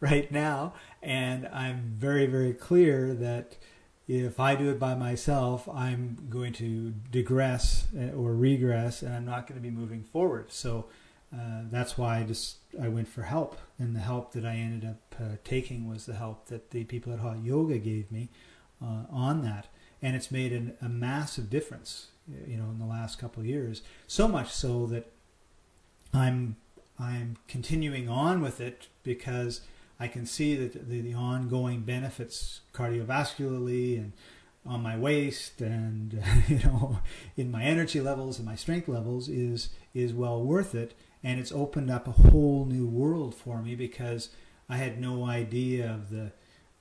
right 0.00 0.30
now, 0.30 0.74
and 1.02 1.48
I'm 1.48 1.94
very 1.96 2.26
very 2.26 2.52
clear 2.52 3.14
that 3.14 3.56
if 4.08 4.38
I 4.38 4.54
do 4.54 4.70
it 4.70 4.78
by 4.78 4.94
myself, 4.94 5.68
I'm 5.68 6.28
going 6.30 6.52
to 6.54 6.94
digress 7.10 7.88
uh, 7.96 8.16
or 8.16 8.34
regress, 8.34 9.02
and 9.02 9.14
I'm 9.14 9.24
not 9.24 9.46
going 9.46 9.60
to 9.60 9.62
be 9.62 9.70
moving 9.70 10.04
forward. 10.04 10.52
So 10.52 10.86
uh, 11.34 11.62
that's 11.70 11.98
why 11.98 12.18
I 12.18 12.22
just 12.22 12.58
I 12.80 12.88
went 12.88 13.08
for 13.08 13.22
help, 13.22 13.58
and 13.78 13.96
the 13.96 14.00
help 14.00 14.32
that 14.32 14.44
I 14.44 14.54
ended 14.54 14.88
up 14.88 15.16
uh, 15.20 15.36
taking 15.42 15.88
was 15.88 16.06
the 16.06 16.14
help 16.14 16.46
that 16.46 16.70
the 16.70 16.84
people 16.84 17.12
at 17.12 17.18
Hot 17.18 17.42
Yoga 17.42 17.78
gave 17.78 18.12
me 18.12 18.28
uh, 18.80 19.04
on 19.10 19.42
that, 19.42 19.66
and 20.00 20.14
it's 20.14 20.30
made 20.30 20.52
an, 20.52 20.74
a 20.80 20.88
massive 20.88 21.50
difference, 21.50 22.08
you 22.46 22.56
know, 22.56 22.70
in 22.70 22.78
the 22.78 22.86
last 22.86 23.18
couple 23.18 23.40
of 23.40 23.46
years. 23.46 23.82
So 24.06 24.28
much 24.28 24.52
so 24.52 24.86
that 24.86 25.10
I'm 26.14 26.56
I'm 26.98 27.38
continuing 27.48 28.08
on 28.08 28.40
with 28.40 28.60
it 28.60 28.86
because 29.02 29.62
I 29.98 30.08
can 30.08 30.26
see 30.26 30.54
that 30.56 30.88
the, 30.88 31.00
the 31.00 31.14
ongoing 31.14 31.80
benefits 31.80 32.60
cardiovascularly 32.72 33.98
and 33.98 34.12
on 34.66 34.82
my 34.82 34.96
waist 34.96 35.60
and 35.60 36.20
you 36.48 36.58
know 36.58 36.98
in 37.36 37.50
my 37.50 37.62
energy 37.62 38.00
levels 38.00 38.38
and 38.38 38.46
my 38.46 38.56
strength 38.56 38.88
levels 38.88 39.28
is 39.28 39.70
is 39.94 40.12
well 40.12 40.42
worth 40.42 40.74
it. 40.74 40.94
And 41.22 41.40
it's 41.40 41.52
opened 41.52 41.90
up 41.90 42.06
a 42.06 42.30
whole 42.30 42.66
new 42.66 42.86
world 42.86 43.34
for 43.34 43.60
me 43.60 43.74
because 43.74 44.28
I 44.68 44.76
had 44.76 45.00
no 45.00 45.24
idea 45.24 45.90
of 45.92 46.10
the 46.10 46.32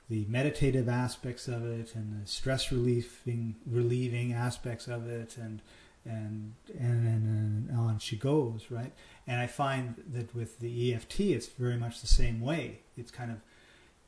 the 0.07 0.25
meditative 0.29 0.87
aspects 0.87 1.47
of 1.47 1.65
it 1.65 1.95
and 1.95 2.21
the 2.21 2.27
stress 2.27 2.71
relieving 2.71 3.55
relieving 3.65 4.33
aspects 4.33 4.87
of 4.87 5.07
it. 5.07 5.37
And 5.37 5.61
and 6.05 6.53
and, 6.77 7.07
and, 7.07 7.69
and 7.69 7.77
on 7.77 7.99
she 7.99 8.15
goes 8.15 8.67
right? 8.69 8.93
And 9.27 9.41
i 9.41 9.47
find 9.47 9.95
that 10.13 10.35
with 10.35 10.59
the 10.59 10.93
eft 10.93 11.19
it's 11.19 11.47
very 11.47 11.77
much 11.77 12.01
the 12.01 12.07
same 12.07 12.41
way. 12.41 12.79
It's 12.97 13.11
kind 13.11 13.31
of 13.31 13.37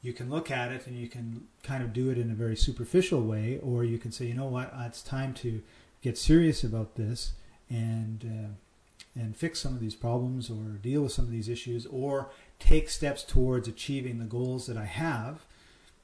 you 0.01 0.13
can 0.13 0.29
look 0.29 0.51
at 0.51 0.71
it 0.71 0.87
and 0.87 0.95
you 0.95 1.07
can 1.07 1.47
kind 1.63 1.83
of 1.83 1.91
do 1.91 2.09
it 2.09 2.17
in 2.17 2.31
a 2.31 2.35
very 2.35 2.55
superficial 2.55 3.21
way 3.21 3.59
or 3.61 3.83
you 3.83 3.97
can 3.97 4.11
say 4.11 4.25
you 4.25 4.33
know 4.33 4.45
what? 4.45 4.73
It's 4.85 5.01
time 5.01 5.33
to 5.35 5.61
get 6.01 6.17
serious 6.17 6.63
about 6.63 6.95
this 6.95 7.33
and 7.69 8.23
uh, 8.23 8.53
and 9.19 9.35
fix 9.35 9.59
some 9.59 9.73
of 9.73 9.79
these 9.79 9.95
problems 9.95 10.49
or 10.49 10.77
deal 10.81 11.01
with 11.01 11.11
some 11.11 11.25
of 11.25 11.31
these 11.31 11.49
issues 11.49 11.85
or 11.87 12.29
take 12.59 12.89
steps 12.89 13.23
towards 13.23 13.67
achieving 13.67 14.19
the 14.19 14.25
goals 14.25 14.67
that 14.67 14.77
I 14.77 14.85
have 14.85 15.45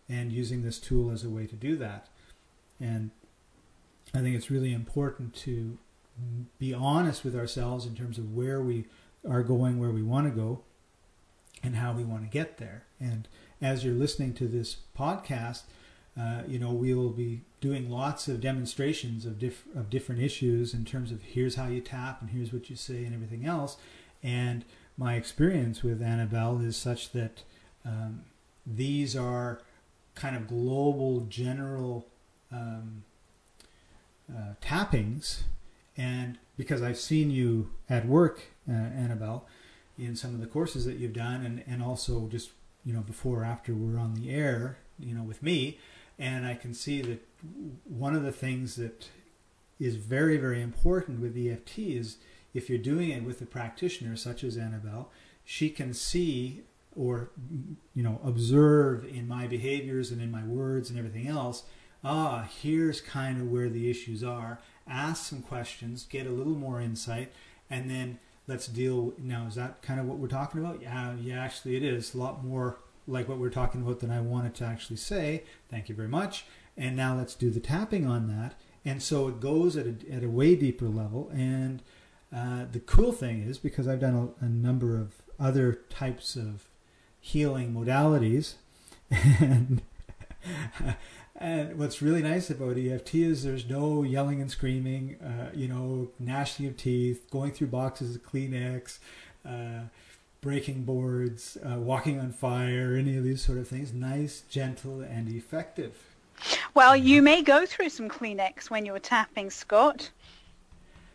and 0.09 0.31
using 0.31 0.63
this 0.63 0.79
tool 0.79 1.11
as 1.11 1.23
a 1.23 1.29
way 1.29 1.45
to 1.45 1.55
do 1.55 1.75
that. 1.77 2.07
And 2.79 3.11
I 4.13 4.19
think 4.19 4.35
it's 4.35 4.51
really 4.51 4.73
important 4.73 5.33
to 5.35 5.77
be 6.59 6.73
honest 6.73 7.23
with 7.23 7.35
ourselves 7.35 7.85
in 7.85 7.95
terms 7.95 8.17
of 8.17 8.33
where 8.33 8.61
we 8.61 8.85
are 9.27 9.43
going, 9.43 9.79
where 9.79 9.91
we 9.91 10.03
want 10.03 10.27
to 10.27 10.31
go, 10.31 10.61
and 11.63 11.75
how 11.75 11.93
we 11.93 12.03
want 12.03 12.23
to 12.23 12.29
get 12.29 12.57
there. 12.57 12.83
And 12.99 13.27
as 13.61 13.83
you're 13.83 13.93
listening 13.93 14.33
to 14.35 14.47
this 14.47 14.77
podcast, 14.97 15.63
uh, 16.19 16.43
you 16.47 16.59
know, 16.59 16.71
we 16.71 16.93
will 16.93 17.09
be 17.09 17.41
doing 17.59 17.89
lots 17.89 18.27
of 18.27 18.41
demonstrations 18.41 19.25
of, 19.25 19.39
diff- 19.39 19.65
of 19.75 19.89
different 19.89 20.21
issues 20.21 20.73
in 20.73 20.85
terms 20.85 21.11
of 21.11 21.23
here's 21.23 21.55
how 21.55 21.67
you 21.67 21.81
tap 21.81 22.21
and 22.21 22.29
here's 22.29 22.53
what 22.53 22.69
you 22.69 22.75
say 22.75 23.03
and 23.05 23.13
everything 23.13 23.45
else. 23.45 23.77
And 24.21 24.63
my 24.97 25.15
experience 25.15 25.81
with 25.81 26.01
Annabelle 26.01 26.59
is 26.59 26.77
such 26.77 27.11
that 27.13 27.43
um, 27.83 28.23
these 28.65 29.15
are 29.15 29.61
kind 30.13 30.35
of 30.35 30.47
global, 30.47 31.21
general 31.21 32.07
um, 32.51 33.03
uh, 34.31 34.53
tappings. 34.61 35.43
And 35.97 36.39
because 36.57 36.81
I've 36.81 36.97
seen 36.97 37.31
you 37.31 37.69
at 37.89 38.07
work, 38.07 38.41
uh, 38.67 38.73
Annabelle, 38.73 39.47
in 39.97 40.15
some 40.15 40.33
of 40.33 40.39
the 40.39 40.47
courses 40.47 40.85
that 40.85 40.97
you've 40.97 41.13
done, 41.13 41.45
and, 41.45 41.63
and 41.67 41.83
also 41.83 42.27
just 42.27 42.51
you 42.83 42.93
know 42.93 43.01
before 43.01 43.41
or 43.41 43.45
after 43.45 43.73
we're 43.73 43.99
on 43.99 44.15
the 44.15 44.33
air, 44.33 44.77
you 44.99 45.13
know, 45.13 45.23
with 45.23 45.43
me, 45.43 45.79
and 46.17 46.45
I 46.45 46.55
can 46.55 46.73
see 46.73 47.01
that 47.01 47.25
one 47.85 48.15
of 48.15 48.23
the 48.23 48.31
things 48.31 48.75
that 48.75 49.09
is 49.79 49.95
very 49.95 50.37
very 50.37 50.61
important 50.61 51.19
with 51.19 51.37
EFT 51.37 51.79
is 51.79 52.17
if 52.53 52.69
you're 52.69 52.79
doing 52.79 53.09
it 53.09 53.23
with 53.23 53.41
a 53.41 53.45
practitioner 53.45 54.15
such 54.15 54.43
as 54.43 54.57
Annabelle, 54.57 55.11
she 55.43 55.69
can 55.69 55.93
see 55.93 56.63
or 56.95 57.31
you 57.93 58.03
know 58.03 58.19
observe 58.23 59.05
in 59.05 59.27
my 59.27 59.47
behaviors 59.47 60.11
and 60.11 60.21
in 60.21 60.31
my 60.31 60.43
words 60.43 60.89
and 60.89 60.99
everything 60.99 61.27
else 61.27 61.63
ah 62.03 62.47
here's 62.61 63.01
kind 63.01 63.41
of 63.41 63.51
where 63.51 63.69
the 63.69 63.89
issues 63.89 64.23
are 64.23 64.59
ask 64.87 65.25
some 65.25 65.41
questions 65.41 66.05
get 66.09 66.27
a 66.27 66.31
little 66.31 66.55
more 66.55 66.81
insight 66.81 67.31
and 67.69 67.89
then 67.89 68.19
let's 68.47 68.67
deal 68.67 69.13
now 69.17 69.45
is 69.47 69.55
that 69.55 69.81
kind 69.81 69.99
of 69.99 70.05
what 70.05 70.17
we're 70.17 70.27
talking 70.27 70.59
about? 70.59 70.81
Yeah 70.81 71.15
yeah 71.21 71.43
actually 71.43 71.75
it 71.75 71.83
is. 71.83 72.13
A 72.13 72.17
lot 72.17 72.43
more 72.43 72.77
like 73.07 73.27
what 73.27 73.37
we're 73.37 73.49
talking 73.49 73.81
about 73.81 73.99
than 73.99 74.11
i 74.11 74.21
wanted 74.21 74.55
to 74.55 74.65
actually 74.65 74.97
say. 74.97 75.43
Thank 75.69 75.89
you 75.89 75.95
very 75.95 76.07
much. 76.07 76.45
And 76.77 76.95
now 76.95 77.15
let's 77.15 77.35
do 77.35 77.49
the 77.49 77.59
tapping 77.59 78.07
on 78.07 78.27
that. 78.27 78.55
And 78.85 79.01
so 79.01 79.27
it 79.27 79.39
goes 79.39 79.77
at 79.77 79.85
a, 79.85 79.95
at 80.11 80.23
a 80.23 80.29
way 80.29 80.55
deeper 80.55 80.87
level. 80.87 81.29
And 81.33 81.81
uh, 82.35 82.65
the 82.71 82.79
cool 82.79 83.11
thing 83.11 83.43
is 83.43 83.57
because 83.57 83.87
I've 83.87 83.99
done 83.99 84.33
a, 84.41 84.45
a, 84.45 84.49
number 84.49 84.97
of 84.97 85.21
other 85.39 85.81
types 85.89 86.35
of 86.35 86.67
healing 87.19 87.73
modalities, 87.73 88.55
and 89.11 89.83
and 91.35 91.77
what's 91.77 92.01
really 92.01 92.21
nice 92.21 92.49
about 92.49 92.77
EFT 92.77 93.15
is 93.15 93.43
there's 93.43 93.67
no 93.67 94.03
yelling 94.03 94.41
and 94.41 94.49
screaming, 94.51 95.17
uh, 95.21 95.49
you 95.53 95.67
know, 95.67 96.09
gnashing 96.19 96.67
of 96.67 96.77
teeth, 96.77 97.29
going 97.31 97.51
through 97.51 97.67
boxes 97.67 98.15
of 98.15 98.23
Kleenex. 98.23 98.99
Uh, 99.45 99.87
breaking 100.43 100.83
boards, 100.83 101.57
uh, 101.65 101.79
walking 101.79 102.19
on 102.19 102.31
fire, 102.31 102.95
any 102.97 103.17
of 103.17 103.23
these 103.23 103.41
sort 103.41 103.57
of 103.57 103.67
things. 103.67 103.93
Nice, 103.93 104.43
gentle, 104.49 104.99
and 104.99 105.29
effective. 105.29 105.97
Well, 106.73 106.95
you 106.95 107.21
may 107.21 107.41
go 107.41 107.65
through 107.65 107.89
some 107.89 108.09
Kleenex 108.09 108.69
when 108.69 108.85
you're 108.85 108.99
tapping, 108.99 109.49
Scott. 109.49 110.11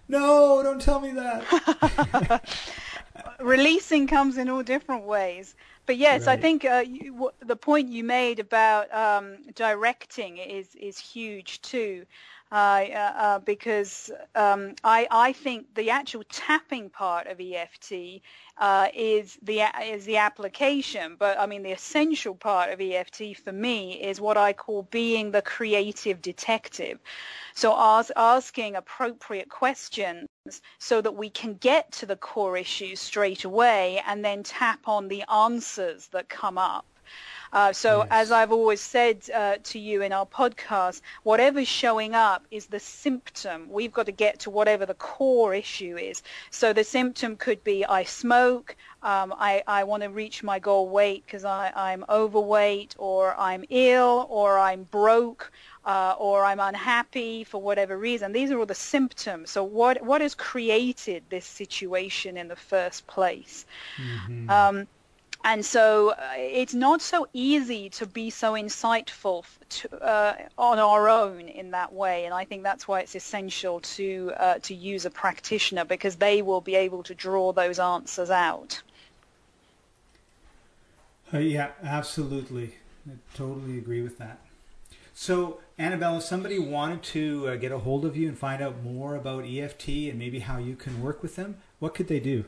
No, 0.08 0.62
don't 0.62 0.80
tell 0.80 1.00
me 1.00 1.10
that. 1.12 2.42
Releasing 3.40 4.06
comes 4.06 4.38
in 4.38 4.48
all 4.48 4.62
different 4.62 5.04
ways. 5.04 5.54
But 5.88 5.96
yes, 5.96 6.26
right. 6.26 6.38
I 6.38 6.42
think 6.42 6.66
uh, 6.66 6.84
you, 6.86 7.12
w- 7.14 7.32
the 7.40 7.56
point 7.56 7.88
you 7.88 8.04
made 8.04 8.40
about 8.40 8.92
um, 8.94 9.38
directing 9.54 10.36
is 10.36 10.74
is 10.74 10.98
huge 10.98 11.62
too. 11.62 12.04
Uh, 12.52 12.86
uh, 12.94 13.38
because 13.40 14.10
um, 14.34 14.74
I, 14.84 15.06
I 15.10 15.32
think 15.32 15.74
the 15.74 15.90
actual 15.90 16.24
tapping 16.30 16.88
part 16.90 17.26
of 17.26 17.40
EFT 17.40 18.22
uh, 18.58 18.88
is 18.94 19.38
the 19.42 19.62
is 19.82 20.04
the 20.04 20.18
application, 20.18 21.16
but 21.18 21.38
I 21.40 21.46
mean 21.46 21.62
the 21.62 21.72
essential 21.72 22.34
part 22.34 22.70
of 22.70 22.80
EFT 22.82 23.34
for 23.34 23.52
me 23.52 24.02
is 24.02 24.20
what 24.20 24.36
I 24.36 24.52
call 24.52 24.82
being 24.90 25.30
the 25.30 25.42
creative 25.42 26.20
detective. 26.20 26.98
So 27.54 27.74
ask, 27.74 28.10
asking 28.16 28.76
appropriate 28.76 29.48
questions 29.48 30.28
so 30.78 31.00
that 31.00 31.14
we 31.14 31.30
can 31.30 31.54
get 31.54 31.92
to 31.92 32.06
the 32.06 32.16
core 32.16 32.56
issues 32.56 33.00
straight 33.00 33.44
away 33.44 34.02
and 34.06 34.24
then 34.24 34.42
tap 34.42 34.80
on 34.86 35.08
the 35.08 35.22
answers 35.32 36.08
that 36.08 36.28
come 36.28 36.58
up. 36.58 36.86
Uh, 37.52 37.72
so 37.72 37.98
yes. 37.98 38.08
as 38.10 38.32
I've 38.32 38.52
always 38.52 38.80
said 38.80 39.28
uh, 39.34 39.56
to 39.62 39.78
you 39.78 40.02
in 40.02 40.12
our 40.12 40.26
podcast, 40.26 41.00
whatever's 41.22 41.68
showing 41.68 42.14
up 42.14 42.44
is 42.50 42.66
the 42.66 42.80
symptom. 42.80 43.68
We've 43.70 43.92
got 43.92 44.06
to 44.06 44.12
get 44.12 44.38
to 44.40 44.50
whatever 44.50 44.86
the 44.86 44.94
core 44.94 45.54
issue 45.54 45.96
is. 45.96 46.22
So 46.50 46.72
the 46.72 46.84
symptom 46.84 47.36
could 47.36 47.62
be 47.64 47.84
I 47.84 48.04
smoke, 48.04 48.76
um, 49.02 49.32
I, 49.38 49.62
I 49.66 49.84
want 49.84 50.02
to 50.02 50.08
reach 50.08 50.42
my 50.42 50.58
goal 50.58 50.88
weight 50.88 51.24
because 51.24 51.44
I'm 51.44 52.04
overweight 52.08 52.96
or 52.98 53.38
I'm 53.38 53.64
ill 53.70 54.26
or 54.28 54.58
I'm 54.58 54.84
broke 54.84 55.52
uh, 55.84 56.14
or 56.18 56.44
I'm 56.44 56.60
unhappy 56.60 57.44
for 57.44 57.62
whatever 57.62 57.96
reason. 57.96 58.32
These 58.32 58.50
are 58.50 58.58
all 58.58 58.66
the 58.66 58.74
symptoms. 58.74 59.50
So 59.50 59.62
what, 59.62 60.02
what 60.02 60.20
has 60.20 60.34
created 60.34 61.22
this 61.30 61.46
situation 61.46 62.36
in 62.36 62.48
the 62.48 62.56
first 62.56 63.06
place? 63.06 63.66
Mm-hmm. 63.96 64.50
Um, 64.50 64.88
and 65.44 65.64
so 65.64 66.10
uh, 66.10 66.16
it's 66.36 66.74
not 66.74 67.00
so 67.00 67.28
easy 67.32 67.88
to 67.90 68.06
be 68.06 68.28
so 68.28 68.54
insightful 68.54 69.44
to, 69.68 70.02
uh, 70.02 70.36
on 70.58 70.78
our 70.78 71.08
own 71.08 71.48
in 71.48 71.70
that 71.70 71.92
way. 71.92 72.24
And 72.24 72.34
I 72.34 72.44
think 72.44 72.62
that's 72.62 72.88
why 72.88 73.00
it's 73.00 73.14
essential 73.14 73.80
to 73.80 74.32
uh, 74.36 74.58
to 74.60 74.74
use 74.74 75.06
a 75.06 75.10
practitioner 75.10 75.84
because 75.84 76.16
they 76.16 76.42
will 76.42 76.60
be 76.60 76.74
able 76.74 77.02
to 77.04 77.14
draw 77.14 77.52
those 77.52 77.78
answers 77.78 78.30
out. 78.30 78.82
Uh, 81.32 81.38
yeah, 81.38 81.70
absolutely. 81.82 82.74
I 83.08 83.12
totally 83.34 83.78
agree 83.78 84.02
with 84.02 84.18
that. 84.18 84.40
So, 85.14 85.60
Annabelle, 85.76 86.18
if 86.18 86.22
somebody 86.22 86.58
wanted 86.58 87.02
to 87.04 87.48
uh, 87.48 87.56
get 87.56 87.72
a 87.72 87.78
hold 87.78 88.04
of 88.04 88.16
you 88.16 88.28
and 88.28 88.38
find 88.38 88.62
out 88.62 88.82
more 88.82 89.16
about 89.16 89.44
EFT 89.44 89.88
and 89.88 90.18
maybe 90.18 90.40
how 90.40 90.58
you 90.58 90.76
can 90.76 91.02
work 91.02 91.22
with 91.22 91.36
them, 91.36 91.56
what 91.80 91.94
could 91.94 92.08
they 92.08 92.20
do? 92.20 92.44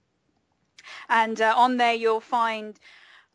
And 1.09 1.41
uh, 1.41 1.55
on 1.57 1.79
there 1.79 1.95
you'll 1.95 2.21
find 2.21 2.79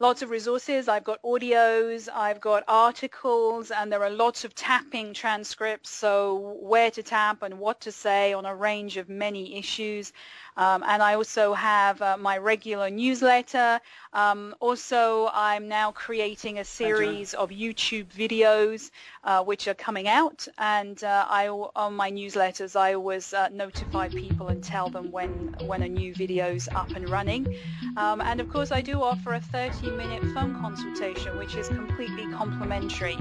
lots 0.01 0.21
of 0.21 0.29
resources. 0.29 0.87
I've 0.87 1.03
got 1.03 1.21
audios, 1.23 2.07
I've 2.13 2.39
got 2.39 2.63
articles, 2.67 3.69
and 3.69 3.91
there 3.91 4.01
are 4.01 4.09
lots 4.09 4.45
of 4.45 4.55
tapping 4.55 5.13
transcripts, 5.13 5.89
so 5.89 6.57
where 6.61 6.89
to 6.91 7.03
tap 7.03 7.43
and 7.43 7.59
what 7.59 7.81
to 7.81 7.91
say 7.91 8.31
on 8.31 8.45
a 8.45 8.55
range 8.55 8.95
of 8.95 9.09
many 9.09 9.57
issues. 9.57 10.13
Um, 10.55 10.83
and 10.85 11.01
I 11.01 11.15
also 11.15 11.53
have 11.53 12.01
uh, 12.01 12.17
my 12.17 12.37
regular 12.37 12.89
newsletter. 12.89 13.79
Um, 14.11 14.55
also, 14.59 15.29
I'm 15.33 15.69
now 15.69 15.91
creating 15.93 16.59
a 16.59 16.65
series 16.65 17.33
of 17.33 17.49
YouTube 17.49 18.07
videos 18.07 18.91
uh, 19.23 19.41
which 19.41 19.69
are 19.69 19.73
coming 19.73 20.09
out. 20.09 20.45
And 20.57 21.01
uh, 21.01 21.25
I, 21.29 21.47
on 21.47 21.93
my 21.93 22.11
newsletters, 22.11 22.75
I 22.75 22.93
always 22.93 23.33
uh, 23.33 23.47
notify 23.49 24.09
people 24.09 24.49
and 24.49 24.61
tell 24.61 24.89
them 24.89 25.11
when, 25.11 25.55
when 25.65 25.83
a 25.83 25.87
new 25.87 26.13
video 26.13 26.47
is 26.47 26.67
up 26.75 26.89
and 26.91 27.09
running. 27.09 27.55
Um, 27.95 28.19
and 28.19 28.41
of 28.41 28.49
course, 28.49 28.71
I 28.71 28.81
do 28.81 29.01
offer 29.01 29.35
a 29.35 29.41
30-minute 29.89 30.33
phone 30.33 30.59
consultation, 30.59 31.37
which 31.37 31.55
is 31.55 31.67
completely 31.67 32.31
complimentary. 32.31 33.17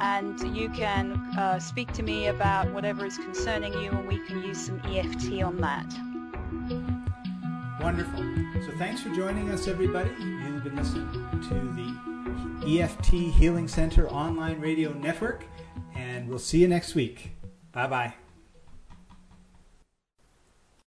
And 0.00 0.40
you 0.56 0.68
can 0.70 1.12
uh, 1.38 1.58
speak 1.58 1.92
to 1.92 2.02
me 2.02 2.26
about 2.26 2.70
whatever 2.72 3.06
is 3.06 3.16
concerning 3.18 3.72
you, 3.74 3.90
and 3.90 4.06
we 4.06 4.18
can 4.26 4.42
use 4.42 4.66
some 4.66 4.80
EFT 4.84 5.42
on 5.42 5.58
that. 5.58 5.86
Wonderful. 7.80 8.20
So 8.66 8.76
thanks 8.78 9.00
for 9.02 9.10
joining 9.10 9.50
us, 9.50 9.68
everybody. 9.68 10.10
You've 10.18 10.64
been 10.64 10.76
listening 10.76 11.10
to 11.48 12.62
the 12.64 12.80
EFT 12.80 13.06
Healing 13.06 13.68
Center 13.68 14.08
online 14.08 14.60
radio 14.60 14.92
network, 14.92 15.44
and 15.94 16.28
we'll 16.28 16.38
see 16.38 16.58
you 16.58 16.68
next 16.68 16.94
week. 16.94 17.36
Bye 17.72 17.86
bye. 17.86 18.27